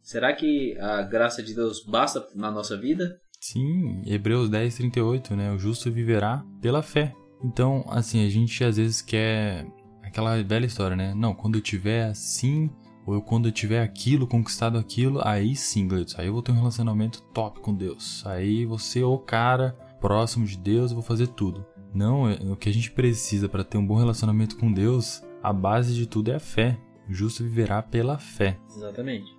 Será 0.00 0.32
que 0.32 0.78
a 0.78 1.02
graça 1.02 1.42
de 1.42 1.54
Deus 1.54 1.84
basta 1.84 2.26
na 2.34 2.50
nossa 2.50 2.78
vida? 2.78 3.20
Sim, 3.40 4.02
Hebreus 4.04 4.48
10, 4.48 4.76
38, 4.76 5.36
né? 5.36 5.52
O 5.52 5.58
justo 5.58 5.90
viverá 5.90 6.44
pela 6.60 6.82
fé. 6.82 7.14
Então, 7.42 7.84
assim, 7.88 8.26
a 8.26 8.28
gente 8.28 8.62
às 8.64 8.76
vezes 8.76 9.00
quer 9.00 9.66
aquela 10.02 10.42
velha 10.42 10.66
história, 10.66 10.96
né? 10.96 11.14
Não, 11.14 11.34
quando 11.34 11.56
eu 11.56 11.60
tiver 11.60 12.06
assim, 12.06 12.68
ou 13.06 13.14
eu, 13.14 13.22
quando 13.22 13.48
eu 13.48 13.52
tiver 13.52 13.82
aquilo, 13.82 14.26
conquistado 14.26 14.76
aquilo, 14.76 15.20
aí 15.24 15.54
sim, 15.54 15.86
Gleitz, 15.86 16.18
aí 16.18 16.26
eu 16.26 16.32
vou 16.32 16.42
ter 16.42 16.52
um 16.52 16.56
relacionamento 16.56 17.22
top 17.32 17.60
com 17.60 17.74
Deus. 17.74 18.26
Aí 18.26 18.66
você 18.66 19.00
é 19.00 19.06
o 19.06 19.18
cara 19.18 19.72
próximo 20.00 20.44
de 20.44 20.58
Deus, 20.58 20.90
eu 20.90 20.96
vou 20.96 21.04
fazer 21.04 21.28
tudo. 21.28 21.64
Não, 21.94 22.28
é, 22.28 22.34
o 22.34 22.56
que 22.56 22.68
a 22.68 22.72
gente 22.72 22.90
precisa 22.90 23.48
para 23.48 23.64
ter 23.64 23.78
um 23.78 23.86
bom 23.86 23.96
relacionamento 23.96 24.56
com 24.56 24.72
Deus, 24.72 25.22
a 25.42 25.52
base 25.52 25.94
de 25.94 26.06
tudo 26.06 26.30
é 26.30 26.34
a 26.34 26.40
fé. 26.40 26.78
O 27.08 27.14
justo 27.14 27.42
viverá 27.42 27.82
pela 27.82 28.18
fé. 28.18 28.58
Exatamente. 28.76 29.37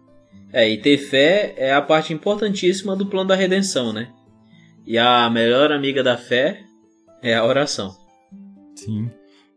É, 0.52 0.68
e 0.70 0.78
ter 0.78 0.98
fé 0.98 1.54
é 1.58 1.74
a 1.74 1.82
parte 1.82 2.14
importantíssima 2.14 2.96
do 2.96 3.06
plano 3.06 3.28
da 3.28 3.36
redenção, 3.36 3.94
né? 3.94 4.12
E 4.86 4.98
a 4.98 5.30
melhor 5.30 5.72
amiga 5.72 6.02
da 6.02 6.18
fé 6.18 6.64
é 7.22 7.36
a 7.36 7.46
oração. 7.46 7.96
Sim 8.76 9.10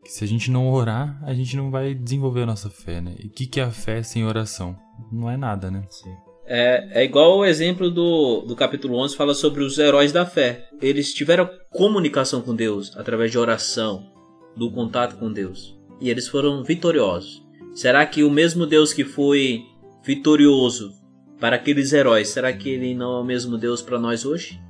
que 0.05 0.12
se 0.12 0.24
a 0.24 0.26
gente 0.26 0.50
não 0.50 0.70
orar, 0.70 1.18
a 1.24 1.33
gente 1.33 1.57
não 1.57 1.70
vai 1.70 1.94
desenvolver 1.94 2.42
a 2.42 2.46
nossa 2.46 2.68
fé, 2.68 3.00
né? 3.00 3.14
E 3.18 3.28
o 3.28 3.31
que, 3.31 3.46
que 3.46 3.61
é 3.61 3.62
a 3.62 3.70
fé 3.70 4.02
sem 4.02 4.24
oração? 4.24 4.76
Não 5.12 5.31
é 5.31 5.37
nada, 5.37 5.70
né? 5.70 5.85
Sim. 5.88 6.11
É, 6.44 7.02
é 7.02 7.05
igual 7.05 7.38
o 7.38 7.44
exemplo 7.44 7.88
do, 7.88 8.40
do 8.40 8.57
capítulo 8.57 8.98
11, 8.98 9.16
fala 9.16 9.33
sobre 9.33 9.62
os 9.62 9.78
heróis 9.78 10.11
da 10.11 10.26
fé. 10.26 10.68
Eles 10.81 11.14
tiveram 11.14 11.48
comunicação 11.70 12.42
com 12.42 12.55
Deus 12.55 12.96
através 12.96 13.31
de 13.31 13.38
oração, 13.38 14.11
do 14.57 14.70
contato 14.70 15.16
com 15.16 15.33
Deus. 15.33 15.78
E 16.00 16.11
eles 16.11 16.26
foram 16.26 16.64
vitoriosos. 16.64 17.42
Será 17.72 18.05
que 18.05 18.24
o 18.24 18.31
mesmo 18.31 18.66
Deus 18.66 18.92
que 18.92 19.05
foi 19.05 19.62
vitorioso 20.04 20.92
para 21.40 21.56
aqueles 21.56 21.92
heróis, 21.92 22.28
será 22.28 22.52
que 22.52 22.68
ele 22.68 22.94
não 22.94 23.16
é 23.16 23.20
o 23.20 23.24
mesmo 23.24 23.58
Deus 23.58 23.82
para 23.82 23.98
nós 23.98 24.24
hoje? 24.24 24.60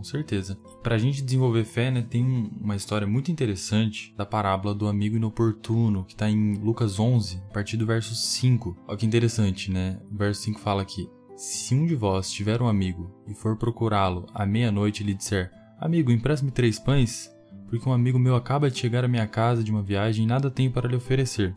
com 0.00 0.04
certeza. 0.04 0.58
Para 0.82 0.94
a 0.94 0.98
gente 0.98 1.22
desenvolver 1.22 1.64
fé, 1.64 1.90
né, 1.90 2.00
tem 2.00 2.50
uma 2.58 2.74
história 2.74 3.06
muito 3.06 3.30
interessante 3.30 4.14
da 4.16 4.24
parábola 4.24 4.74
do 4.74 4.88
amigo 4.88 5.16
inoportuno, 5.16 6.06
que 6.06 6.14
está 6.14 6.30
em 6.30 6.54
Lucas 6.54 6.98
11, 6.98 7.36
a 7.50 7.52
partir 7.52 7.76
do 7.76 7.84
verso 7.84 8.14
5. 8.14 8.74
Olha 8.88 8.96
que 8.96 9.04
interessante, 9.04 9.70
né? 9.70 10.00
O 10.10 10.16
verso 10.16 10.40
5 10.40 10.58
fala 10.58 10.80
aqui: 10.80 11.06
Se 11.36 11.74
um 11.74 11.84
de 11.84 11.94
vós 11.94 12.32
tiver 12.32 12.62
um 12.62 12.66
amigo 12.66 13.14
e 13.28 13.34
for 13.34 13.58
procurá-lo 13.58 14.24
à 14.32 14.46
meia-noite 14.46 15.02
e 15.02 15.06
lhe 15.06 15.12
disser: 15.12 15.52
Amigo, 15.78 16.10
empresta-me 16.10 16.50
três 16.50 16.78
pães, 16.78 17.30
porque 17.68 17.86
um 17.86 17.92
amigo 17.92 18.18
meu 18.18 18.34
acaba 18.34 18.70
de 18.70 18.78
chegar 18.78 19.04
à 19.04 19.08
minha 19.08 19.26
casa 19.26 19.62
de 19.62 19.70
uma 19.70 19.82
viagem 19.82 20.24
e 20.24 20.28
nada 20.28 20.50
tenho 20.50 20.72
para 20.72 20.88
lhe 20.88 20.96
oferecer. 20.96 21.54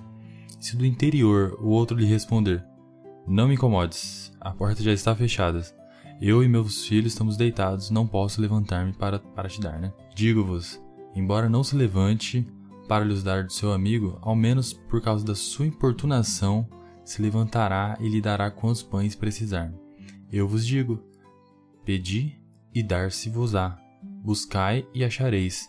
Se 0.59 0.75
do 0.75 0.85
interior 0.85 1.57
o 1.61 1.69
outro 1.69 1.97
lhe 1.97 2.05
responder: 2.05 2.61
Não 3.27 3.47
me 3.47 3.55
incomodes, 3.55 4.31
a 4.39 4.51
porta 4.51 4.83
já 4.83 4.91
está 4.91 5.15
fechada 5.15 5.63
eu 6.25 6.41
e 6.41 6.47
meus 6.47 6.87
filhos 6.87 7.11
estamos 7.11 7.35
deitados, 7.35 7.89
não 7.89 8.07
posso 8.07 8.39
levantar-me 8.39 8.93
para, 8.93 9.19
para 9.19 9.49
te 9.49 9.59
dar, 9.59 9.77
né? 9.77 9.91
Digo-vos, 10.15 10.81
embora 11.13 11.49
não 11.49 11.65
se 11.65 11.75
levante 11.75 12.47
para 12.87 13.03
lhes 13.03 13.23
dar 13.23 13.43
do 13.43 13.51
seu 13.51 13.73
amigo, 13.73 14.17
ao 14.21 14.33
menos 14.33 14.71
por 14.71 15.01
causa 15.01 15.25
da 15.25 15.35
sua 15.35 15.67
importunação, 15.67 16.65
se 17.03 17.21
levantará 17.21 17.97
e 17.99 18.07
lhe 18.07 18.21
dará 18.21 18.49
quantos 18.49 18.81
pães 18.81 19.15
precisar. 19.15 19.73
Eu 20.31 20.47
vos 20.47 20.65
digo: 20.65 21.03
pedi 21.83 22.39
e 22.73 22.81
dar-se-vos-á, 22.81 23.77
buscai 24.23 24.87
e 24.93 25.03
achareis, 25.03 25.67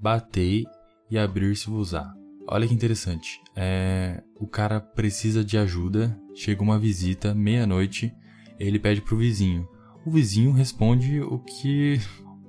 batei 0.00 0.64
e 1.10 1.18
abrir-se-vos-á. 1.18 2.15
Olha 2.48 2.66
que 2.66 2.74
interessante. 2.74 3.40
É, 3.54 4.22
o 4.38 4.46
cara 4.46 4.80
precisa 4.80 5.44
de 5.44 5.58
ajuda, 5.58 6.16
chega 6.34 6.62
uma 6.62 6.78
visita, 6.78 7.34
meia-noite, 7.34 8.14
ele 8.58 8.78
pede 8.78 9.00
pro 9.00 9.16
vizinho: 9.16 9.68
o 10.04 10.10
vizinho 10.10 10.52
responde 10.52 11.20
o 11.20 11.38
que 11.38 12.00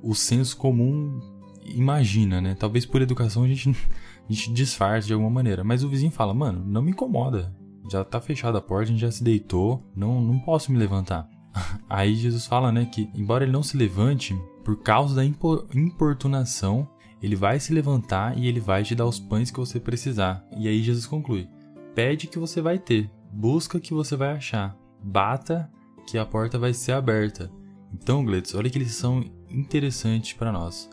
o 0.02 0.14
senso 0.14 0.56
comum 0.56 1.20
imagina, 1.66 2.40
né? 2.40 2.56
Talvez 2.56 2.86
por 2.86 3.02
educação 3.02 3.44
a 3.44 3.48
gente, 3.48 3.70
a 3.70 4.32
gente 4.32 4.54
disfarce 4.54 5.08
de 5.08 5.14
alguma 5.14 5.32
maneira. 5.32 5.64
Mas 5.64 5.84
o 5.84 5.90
vizinho 5.90 6.12
fala, 6.12 6.34
mano, 6.34 6.64
não 6.66 6.82
me 6.82 6.92
incomoda. 6.92 7.54
Já 7.92 8.04
tá 8.04 8.20
fechada 8.20 8.58
a 8.58 8.62
porta, 8.62 8.84
a 8.84 8.88
gente 8.88 9.02
já 9.02 9.12
se 9.12 9.24
deitou, 9.24 9.84
não, 9.96 10.22
não 10.22 10.40
posso 10.40 10.72
me 10.72 10.78
levantar. 10.78 11.28
Aí 11.90 12.16
Jesus 12.16 12.46
fala, 12.46 12.72
né, 12.72 12.86
que 12.86 13.10
embora 13.16 13.44
ele 13.44 13.54
não 13.54 13.64
se 13.64 13.78
levante, 13.78 14.38
por 14.64 14.82
causa 14.82 15.16
da 15.16 15.26
importunação, 15.26 16.88
ele 17.22 17.36
vai 17.36 17.60
se 17.60 17.74
levantar 17.74 18.38
e 18.38 18.48
ele 18.48 18.60
vai 18.60 18.84
te 18.84 18.96
dar 18.96 19.06
os 19.06 19.20
pães 19.20 19.50
que 19.50 19.60
você 19.60 19.80
precisar. 19.80 20.46
E 20.58 20.68
aí 20.68 20.82
Jesus 20.82 21.06
conclui: 21.06 21.48
pede 21.96 22.28
que 22.28 22.40
você 22.40 22.62
vai 22.62 22.78
ter, 22.78 23.10
busca 23.32 23.80
que 23.80 23.94
você 23.94 24.16
vai 24.16 24.32
achar, 24.32 24.78
bata 25.04 25.70
que 26.08 26.18
a 26.18 26.26
porta 26.26 26.58
vai 26.58 26.74
ser 26.74 26.94
aberta. 26.94 27.52
Então, 27.94 28.24
Gletz, 28.24 28.54
olha 28.54 28.70
que 28.70 28.80
lição 28.80 29.24
interessante 29.50 30.36
para 30.36 30.52
nós. 30.52 30.90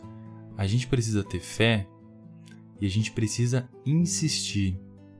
A 0.57 0.65
gente 0.65 0.87
precisa 0.87 1.23
ter 1.23 1.39
fé 1.39 1.87
e 2.79 2.85
a 2.85 2.89
gente 2.89 3.11
precisa 3.11 3.69
insistir. 3.85 4.79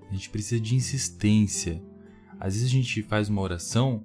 A 0.10 0.14
gente 0.14 0.30
precisa 0.30 0.60
de 0.62 0.76
insistência. 0.76 1.82
Às 2.40 2.54
vezes 2.54 2.70
a 2.70 2.72
gente 2.72 3.04
faz 3.04 3.30
uma 3.30 3.42
oração 3.42 4.04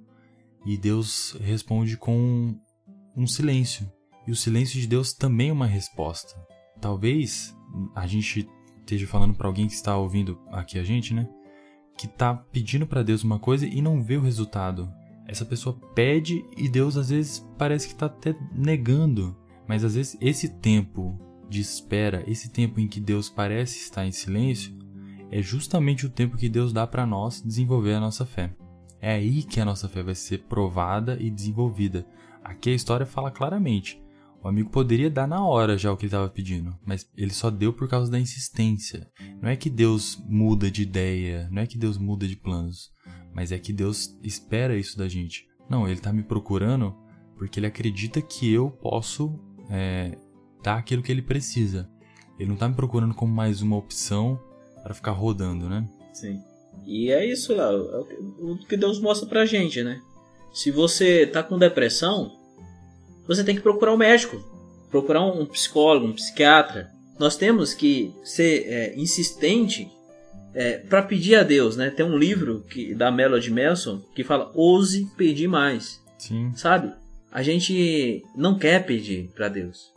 e 0.65 0.77
Deus 0.77 1.37
responde 1.41 1.97
com 1.97 2.55
um 3.15 3.27
silêncio. 3.27 3.91
E 4.27 4.31
o 4.31 4.35
silêncio 4.35 4.79
de 4.79 4.87
Deus 4.87 5.13
também 5.13 5.49
é 5.49 5.53
uma 5.53 5.65
resposta. 5.65 6.35
Talvez 6.81 7.55
a 7.95 8.07
gente 8.07 8.49
esteja 8.79 9.07
falando 9.07 9.35
para 9.35 9.47
alguém 9.47 9.67
que 9.67 9.73
está 9.73 9.95
ouvindo 9.95 10.39
aqui 10.51 10.79
a 10.79 10.83
gente, 10.83 11.13
né? 11.13 11.29
Que 11.95 12.07
está 12.07 12.33
pedindo 12.33 12.87
para 12.87 13.03
Deus 13.03 13.23
uma 13.23 13.39
coisa 13.39 13.65
e 13.67 13.81
não 13.81 14.03
vê 14.03 14.17
o 14.17 14.21
resultado. 14.21 14.91
Essa 15.27 15.45
pessoa 15.45 15.79
pede 15.93 16.43
e 16.57 16.67
Deus 16.67 16.97
às 16.97 17.09
vezes 17.09 17.47
parece 17.57 17.87
que 17.87 17.93
está 17.93 18.07
até 18.07 18.35
negando. 18.51 19.37
Mas 19.67 19.83
às 19.83 19.95
vezes 19.95 20.17
esse 20.19 20.49
tempo 20.49 21.17
de 21.47 21.61
espera, 21.61 22.23
esse 22.27 22.49
tempo 22.49 22.79
em 22.79 22.87
que 22.87 22.99
Deus 22.99 23.29
parece 23.29 23.77
estar 23.77 24.05
em 24.05 24.11
silêncio, 24.11 24.75
é 25.29 25.41
justamente 25.41 26.05
o 26.05 26.09
tempo 26.09 26.35
que 26.35 26.49
Deus 26.49 26.73
dá 26.73 26.87
para 26.87 27.05
nós 27.05 27.41
desenvolver 27.41 27.93
a 27.93 27.99
nossa 27.99 28.25
fé. 28.25 28.53
É 28.99 29.13
aí 29.13 29.43
que 29.43 29.59
a 29.59 29.65
nossa 29.65 29.87
fé 29.87 30.01
vai 30.01 30.15
ser 30.15 30.39
provada 30.43 31.17
e 31.19 31.29
desenvolvida. 31.29 32.05
Aqui 32.43 32.71
a 32.71 32.75
história 32.75 33.05
fala 33.05 33.31
claramente. 33.31 34.00
O 34.43 34.47
amigo 34.47 34.69
poderia 34.69 35.09
dar 35.09 35.27
na 35.27 35.45
hora 35.45 35.77
já 35.77 35.91
o 35.91 35.97
que 35.97 36.03
ele 36.03 36.07
estava 36.07 36.27
pedindo, 36.29 36.75
mas 36.85 37.07
ele 37.15 37.31
só 37.31 37.49
deu 37.49 37.71
por 37.71 37.87
causa 37.87 38.09
da 38.09 38.19
insistência. 38.19 39.07
Não 39.41 39.49
é 39.49 39.55
que 39.55 39.69
Deus 39.69 40.17
muda 40.27 40.71
de 40.71 40.81
ideia, 40.81 41.47
não 41.51 41.61
é 41.61 41.67
que 41.67 41.77
Deus 41.77 41.97
muda 41.97 42.27
de 42.27 42.35
planos 42.35 42.91
mas 43.33 43.51
é 43.51 43.57
que 43.57 43.71
Deus 43.71 44.17
espera 44.23 44.77
isso 44.77 44.97
da 44.97 45.07
gente. 45.07 45.47
Não, 45.69 45.85
Ele 45.85 45.97
está 45.97 46.11
me 46.11 46.23
procurando 46.23 46.95
porque 47.37 47.59
Ele 47.59 47.67
acredita 47.67 48.21
que 48.21 48.51
eu 48.51 48.69
posso 48.69 49.39
é, 49.69 50.17
dar 50.63 50.77
aquilo 50.77 51.01
que 51.01 51.11
Ele 51.11 51.21
precisa. 51.21 51.89
Ele 52.37 52.47
não 52.47 52.55
está 52.55 52.67
me 52.67 52.75
procurando 52.75 53.13
como 53.13 53.33
mais 53.33 53.61
uma 53.61 53.77
opção 53.77 54.39
para 54.83 54.93
ficar 54.93 55.11
rodando, 55.11 55.69
né? 55.69 55.87
Sim. 56.13 56.39
E 56.85 57.11
é 57.11 57.25
isso, 57.25 57.53
Léo, 57.53 57.89
é 57.91 57.99
o 58.43 58.57
que 58.57 58.77
Deus 58.77 58.99
mostra 58.99 59.27
pra 59.27 59.45
gente, 59.45 59.83
né? 59.83 60.01
Se 60.53 60.71
você 60.71 61.25
tá 61.25 61.43
com 61.43 61.57
depressão, 61.57 62.31
você 63.27 63.43
tem 63.43 63.55
que 63.55 63.61
procurar 63.61 63.93
um 63.93 63.97
médico, 63.97 64.43
procurar 64.89 65.25
um 65.25 65.45
psicólogo, 65.45 66.07
um 66.07 66.13
psiquiatra. 66.13 66.89
Nós 67.19 67.37
temos 67.37 67.73
que 67.73 68.13
ser 68.23 68.65
é, 68.67 68.95
insistente 68.95 69.89
é, 70.53 70.77
para 70.77 71.01
pedir 71.01 71.35
a 71.35 71.43
Deus, 71.43 71.77
né? 71.77 71.89
Tem 71.89 72.05
um 72.05 72.17
livro 72.17 72.65
que, 72.69 72.93
da 72.93 73.11
Melody 73.11 73.51
Melson 73.51 74.01
que 74.15 74.23
fala 74.23 74.51
ouse 74.53 75.07
pedir 75.15 75.47
mais. 75.47 76.01
Sim. 76.17 76.51
Sabe? 76.55 76.91
A 77.31 77.41
gente 77.41 78.23
não 78.35 78.57
quer 78.57 78.85
pedir 78.85 79.29
para 79.33 79.47
Deus. 79.47 79.91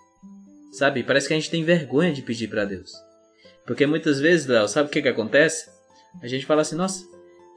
Sabe? 0.72 1.02
Parece 1.02 1.28
que 1.28 1.34
a 1.34 1.37
gente 1.37 1.50
tem 1.50 1.64
vergonha 1.64 2.12
de 2.12 2.22
pedir 2.22 2.48
para 2.48 2.64
Deus. 2.64 2.92
Porque 3.66 3.87
muitas 3.87 4.20
vezes, 4.20 4.46
Léo, 4.46 4.68
sabe 4.68 4.88
o 4.88 4.92
que, 4.92 5.02
que 5.02 5.08
acontece? 5.08 5.68
A 6.22 6.28
gente 6.28 6.46
fala 6.46 6.62
assim, 6.62 6.76
nossa, 6.76 7.04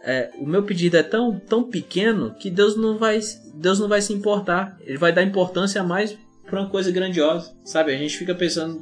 é, 0.07 0.31
o 0.39 0.47
meu 0.47 0.63
pedido 0.63 0.95
é 0.95 1.03
tão, 1.03 1.37
tão 1.37 1.65
pequeno 1.65 2.33
que 2.35 2.49
Deus 2.49 2.77
não 2.77 2.97
vai 2.97 3.19
Deus 3.53 3.77
não 3.77 3.89
vai 3.89 4.01
se 4.01 4.13
importar. 4.13 4.77
Ele 4.79 4.97
vai 4.97 5.11
dar 5.11 5.21
importância 5.21 5.81
a 5.81 5.83
mais 5.83 6.17
para 6.45 6.61
uma 6.61 6.69
coisa 6.69 6.89
grandiosa, 6.91 7.53
sabe? 7.65 7.93
A 7.93 7.97
gente 7.97 8.17
fica 8.17 8.33
pensando 8.33 8.81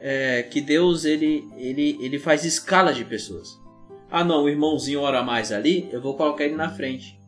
é, 0.00 0.42
que 0.44 0.62
Deus 0.62 1.04
ele, 1.04 1.46
ele, 1.58 1.98
ele 2.00 2.18
faz 2.18 2.42
escala 2.46 2.94
de 2.94 3.04
pessoas. 3.04 3.60
Ah, 4.10 4.24
não, 4.24 4.44
o 4.44 4.48
irmãozinho 4.48 5.00
ora 5.00 5.22
mais 5.22 5.52
ali, 5.52 5.90
eu 5.92 6.00
vou 6.00 6.16
colocar 6.16 6.44
ele 6.44 6.56
na 6.56 6.70
frente. 6.70 7.20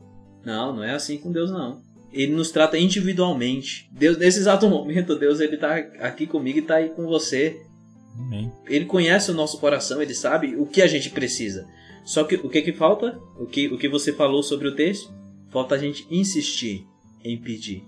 Não, 0.42 0.76
não 0.76 0.82
é 0.82 0.92
assim 0.92 1.18
com 1.18 1.30
Deus 1.30 1.50
não. 1.50 1.82
Ele 2.10 2.32
nos 2.32 2.50
trata 2.50 2.78
individualmente. 2.78 3.90
Deus, 3.92 4.16
nesse 4.16 4.38
exato 4.38 4.66
momento, 4.70 5.18
Deus 5.18 5.40
ele 5.40 5.58
tá 5.58 5.76
aqui 6.00 6.26
comigo 6.26 6.60
e 6.60 6.62
tá 6.62 6.76
aí 6.76 6.88
com 6.88 7.04
você. 7.04 7.60
Amém. 8.18 8.50
Ele 8.66 8.86
conhece 8.86 9.30
o 9.30 9.34
nosso 9.34 9.58
coração, 9.58 10.00
ele 10.00 10.14
sabe 10.14 10.56
o 10.56 10.64
que 10.64 10.80
a 10.80 10.86
gente 10.86 11.10
precisa. 11.10 11.66
Só 12.08 12.24
que 12.24 12.36
o 12.36 12.48
que 12.48 12.62
que 12.62 12.72
falta? 12.72 13.20
O 13.38 13.44
que, 13.44 13.68
o 13.68 13.76
que 13.76 13.86
você 13.86 14.14
falou 14.14 14.42
sobre 14.42 14.66
o 14.66 14.74
texto? 14.74 15.12
Falta 15.50 15.74
a 15.74 15.78
gente 15.78 16.06
insistir 16.10 16.86
em 17.22 17.36
pedir. 17.36 17.84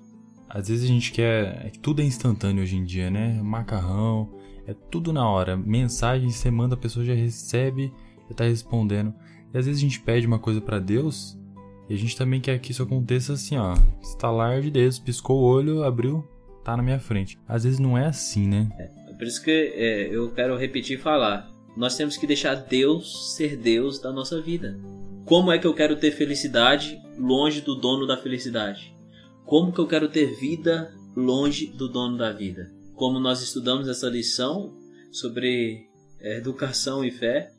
Às 0.46 0.68
vezes 0.68 0.85
a 0.85 0.88
gente 0.88 1.11
quer. 1.11 1.64
É 1.64 1.72
tudo 1.80 2.02
é 2.02 2.04
instantâneo 2.04 2.62
hoje 2.62 2.76
em 2.76 2.85
dia, 2.85 3.11
né? 3.11 3.40
Macarrão, 3.42 4.30
é 4.66 4.74
tudo 4.74 5.11
na 5.11 5.26
hora. 5.26 5.56
Mensagem, 5.56 6.28
você 6.28 6.50
manda, 6.50 6.74
a 6.74 6.78
pessoa 6.78 7.02
já 7.02 7.14
recebe, 7.14 7.90
já 8.28 8.35
tá 8.35 8.44
respondendo. 8.44 9.14
E 9.54 9.56
às 9.56 9.64
vezes 9.64 9.80
a 9.80 9.85
gente 9.85 9.98
pede 9.98 10.26
uma 10.26 10.38
coisa 10.38 10.61
para 10.61 10.78
Deus 10.78 11.38
e 11.88 11.94
a 11.94 11.96
gente 11.96 12.14
também 12.14 12.42
quer 12.42 12.59
que 12.59 12.72
isso 12.72 12.83
aconteça 12.83 13.33
assim, 13.33 13.56
ó. 13.56 13.74
Estalar 14.02 14.61
de 14.61 14.70
dedos, 14.70 14.98
piscou 14.98 15.40
o 15.40 15.44
olho, 15.44 15.83
abriu, 15.83 16.28
tá 16.62 16.76
na 16.76 16.83
minha 16.83 17.00
frente. 17.00 17.38
Às 17.48 17.64
vezes 17.64 17.78
não 17.78 17.96
é 17.96 18.04
assim, 18.04 18.46
né? 18.46 18.68
É, 18.78 19.14
por 19.14 19.26
isso 19.26 19.42
que 19.42 19.50
é, 19.50 20.14
eu 20.14 20.30
quero 20.30 20.59
repetir 20.59 20.98
e 20.98 21.00
falar. 21.00 21.49
Nós 21.76 21.96
temos 21.96 22.16
que 22.16 22.26
deixar 22.26 22.54
Deus 22.54 23.35
ser 23.35 23.56
Deus 23.56 23.98
da 23.98 24.12
nossa 24.12 24.40
vida. 24.40 24.78
Como 25.24 25.52
é 25.52 25.59
que 25.59 25.66
eu 25.66 25.74
quero 25.74 25.96
ter 25.96 26.11
felicidade 26.11 27.00
longe 27.16 27.61
do 27.61 27.74
dono 27.74 28.06
da 28.06 28.16
felicidade? 28.16 28.94
Como 29.44 29.72
que 29.72 29.78
eu 29.78 29.87
quero 29.87 30.09
ter 30.09 30.35
vida 30.38 30.92
longe 31.16 31.66
do 31.66 31.88
dono 31.88 32.16
da 32.16 32.33
vida? 32.33 32.70
Como 32.94 33.18
nós 33.18 33.42
estudamos 33.42 33.88
essa 33.88 34.09
lição 34.09 34.74
sobre 35.12 35.88
educação 36.20 37.04
e 37.04 37.11
fé, 37.11 37.52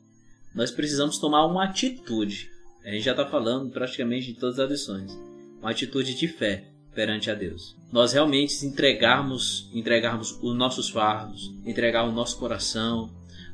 nós 0.54 0.70
precisamos 0.70 1.18
tomar 1.18 1.46
uma 1.46 1.64
atitude. 1.64 2.50
A 2.84 2.90
gente 2.90 3.04
já 3.04 3.12
está 3.12 3.26
falando 3.26 3.70
praticamente 3.70 4.32
de 4.32 4.38
todas 4.38 4.58
as 4.58 4.70
lições. 4.70 5.18
Uma 5.60 5.70
atitude 5.70 6.14
de 6.14 6.28
fé 6.28 6.64
perante 6.94 7.30
a 7.30 7.34
Deus. 7.34 7.76
Nós 7.90 8.12
realmente 8.12 8.64
entregarmos, 8.66 9.68
entregarmos 9.72 10.38
os 10.42 10.56
nossos 10.56 10.90
fardos, 10.90 11.52
entregar 11.64 12.04
o 12.04 12.12
nosso 12.12 12.38
coração, 12.38 13.10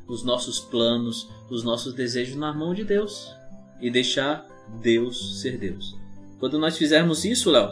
os 0.09 0.23
nossos 0.23 0.59
planos, 0.59 1.29
os 1.49 1.63
nossos 1.63 1.93
desejos 1.93 2.35
na 2.35 2.51
mão 2.51 2.73
de 2.73 2.83
Deus 2.83 3.33
e 3.79 3.89
deixar 3.89 4.45
Deus 4.81 5.41
ser 5.41 5.57
Deus. 5.57 5.95
Quando 6.39 6.57
nós 6.57 6.77
fizermos 6.77 7.23
isso, 7.23 7.49
Léo, 7.51 7.69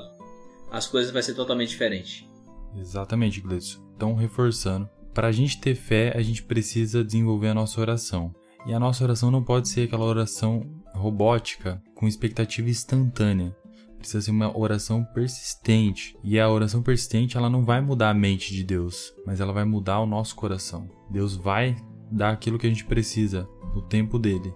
as 0.72 0.88
coisas 0.88 1.12
vão 1.12 1.22
ser 1.22 1.34
totalmente 1.34 1.70
diferentes. 1.70 2.26
Exatamente, 2.76 3.42
Gleison. 3.42 3.80
Então, 3.96 4.14
reforçando, 4.14 4.88
para 5.14 5.30
a 5.30 5.32
gente 5.32 5.60
ter 5.60 5.74
fé, 5.74 6.14
a 6.16 6.22
gente 6.22 6.44
precisa 6.44 7.04
desenvolver 7.04 7.48
a 7.48 7.54
nossa 7.54 7.82
oração. 7.82 8.34
E 8.68 8.74
a 8.74 8.80
nossa 8.80 9.04
oração 9.04 9.32
não 9.32 9.44
pode 9.44 9.70
ser 9.70 9.84
aquela 9.84 10.06
oração 10.06 10.70
robótica 10.94 11.82
com 11.96 12.08
expectativa 12.08 12.70
instantânea. 12.70 13.56
Precisa 13.98 14.22
ser 14.22 14.32
uma 14.32 14.56
oração 14.56 15.04
persistente. 15.04 16.16
E 16.24 16.40
a 16.40 16.50
oração 16.50 16.84
persistente, 16.84 17.38
ela 17.38 17.50
não 17.50 17.66
vai 17.66 17.82
mudar 17.82 18.12
a 18.12 18.14
mente 18.14 18.54
de 18.54 18.64
Deus, 18.64 19.14
mas 19.26 19.40
ela 19.40 19.54
vai 19.54 19.66
mudar 19.66 20.00
o 20.02 20.06
nosso 20.06 20.36
coração. 20.36 20.88
Deus 21.10 21.36
vai 21.36 21.76
dar 22.12 22.32
aquilo 22.32 22.58
que 22.58 22.68
a 22.68 22.70
gente 22.70 22.86
precisa 22.86 23.48
no 23.74 23.82
tempo 23.82 24.18
dele, 24.18 24.54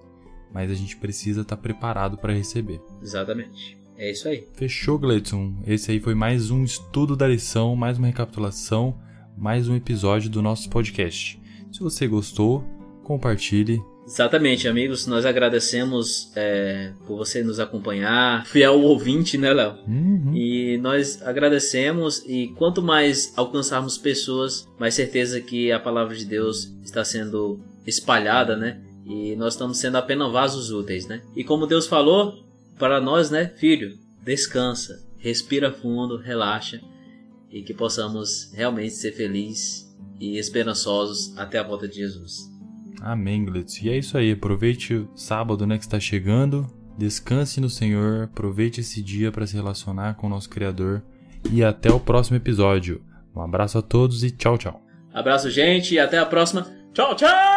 mas 0.54 0.72
a 0.72 0.74
gente 0.74 0.98
precisa 0.98 1.42
estar 1.42 1.56
tá 1.56 1.62
preparado 1.62 2.18
para 2.18 2.34
receber. 2.34 2.82
Exatamente. 3.02 3.78
É 3.98 4.12
isso 4.12 4.28
aí. 4.28 4.48
Fechou, 4.54 4.98
Gleidson. 4.98 5.56
Esse 5.66 5.92
aí 5.92 6.00
foi 6.00 6.16
mais 6.16 6.50
um 6.50 6.64
estudo 6.64 7.16
da 7.16 7.28
lição, 7.28 7.76
mais 7.76 7.98
uma 7.98 8.08
recapitulação, 8.08 8.98
mais 9.38 9.70
um 9.70 9.76
episódio 9.76 10.30
do 10.30 10.42
nosso 10.42 10.70
podcast. 10.70 11.40
Se 11.72 11.80
você 11.80 12.08
gostou, 12.08 12.64
compartilhe. 13.04 13.82
Exatamente, 14.12 14.68
amigos. 14.68 15.08
Nós 15.08 15.26
agradecemos 15.26 16.34
é, 16.36 16.92
por 17.08 17.16
você 17.16 17.42
nos 17.42 17.62
acompanhar, 17.62 18.46
fiel 18.46 18.82
ouvinte, 18.82 19.38
né, 19.38 19.54
Léo? 19.54 19.78
Uhum. 19.88 20.34
E 20.36 20.78
nós 20.80 21.22
agradecemos 21.22 22.22
e 22.28 22.50
quanto 22.58 22.82
mais 22.82 23.32
alcançarmos 23.38 23.98
pessoas, 23.98 24.68
mais 24.78 24.96
certeza 24.96 25.40
que 25.40 25.72
a 25.72 25.80
palavra 25.80 26.14
de 26.14 26.26
Deus 26.26 26.70
está 26.84 27.06
sendo 27.06 27.62
espalhada, 27.88 28.58
né? 28.58 28.82
E 29.06 29.34
nós 29.38 29.54
estamos 29.54 29.78
sendo 29.78 29.96
apenas 29.96 30.30
vasos 30.30 30.72
úteis, 30.72 31.08
né? 31.08 31.22
E 31.34 31.42
como 31.42 31.66
Deus 31.66 31.88
falou 31.88 32.44
para 32.78 33.00
nós, 33.00 33.32
né, 33.32 33.54
filho, 33.58 33.98
descansa, 34.22 35.02
respira 35.20 35.72
fundo, 35.72 36.18
relaxa 36.18 36.82
e 37.50 37.62
que 37.62 37.74
possamos 37.74 38.52
realmente 38.54 38.94
ser 38.94 39.14
felizes 39.14 39.90
e 40.20 40.38
esperançosos 40.38 41.34
até 41.38 41.60
a 41.60 41.64
volta 41.64 41.88
de 41.88 41.96
Jesus. 41.96 42.51
Amém, 43.02 43.44
Glitz. 43.44 43.82
E 43.82 43.90
é 43.90 43.98
isso 43.98 44.18
aí. 44.18 44.32
Aproveite 44.32 44.94
o 44.94 45.10
sábado 45.16 45.66
né, 45.66 45.78
que 45.78 45.84
está 45.84 46.00
chegando. 46.00 46.68
Descanse 46.98 47.60
no 47.60 47.70
Senhor. 47.70 48.26
Aproveite 48.26 48.82
esse 48.82 49.02
dia 49.02 49.32
para 49.32 49.48
se 49.48 49.56
relacionar 49.56 50.16
com 50.16 50.28
o 50.28 50.30
nosso 50.30 50.50
Criador. 50.50 51.02
E 51.52 51.64
até 51.64 51.92
o 51.92 52.00
próximo 52.00 52.38
episódio. 52.38 53.02
Um 53.36 53.42
abraço 53.42 53.78
a 53.78 53.82
todos 53.82 54.24
e 54.24 54.30
tchau, 54.30 54.58
tchau. 54.58 54.82
Abraço, 55.14 55.50
gente, 55.50 55.96
e 55.96 56.00
até 56.00 56.20
a 56.20 56.26
próxima. 56.26 56.68
Tchau, 56.94 57.16
tchau! 57.16 57.51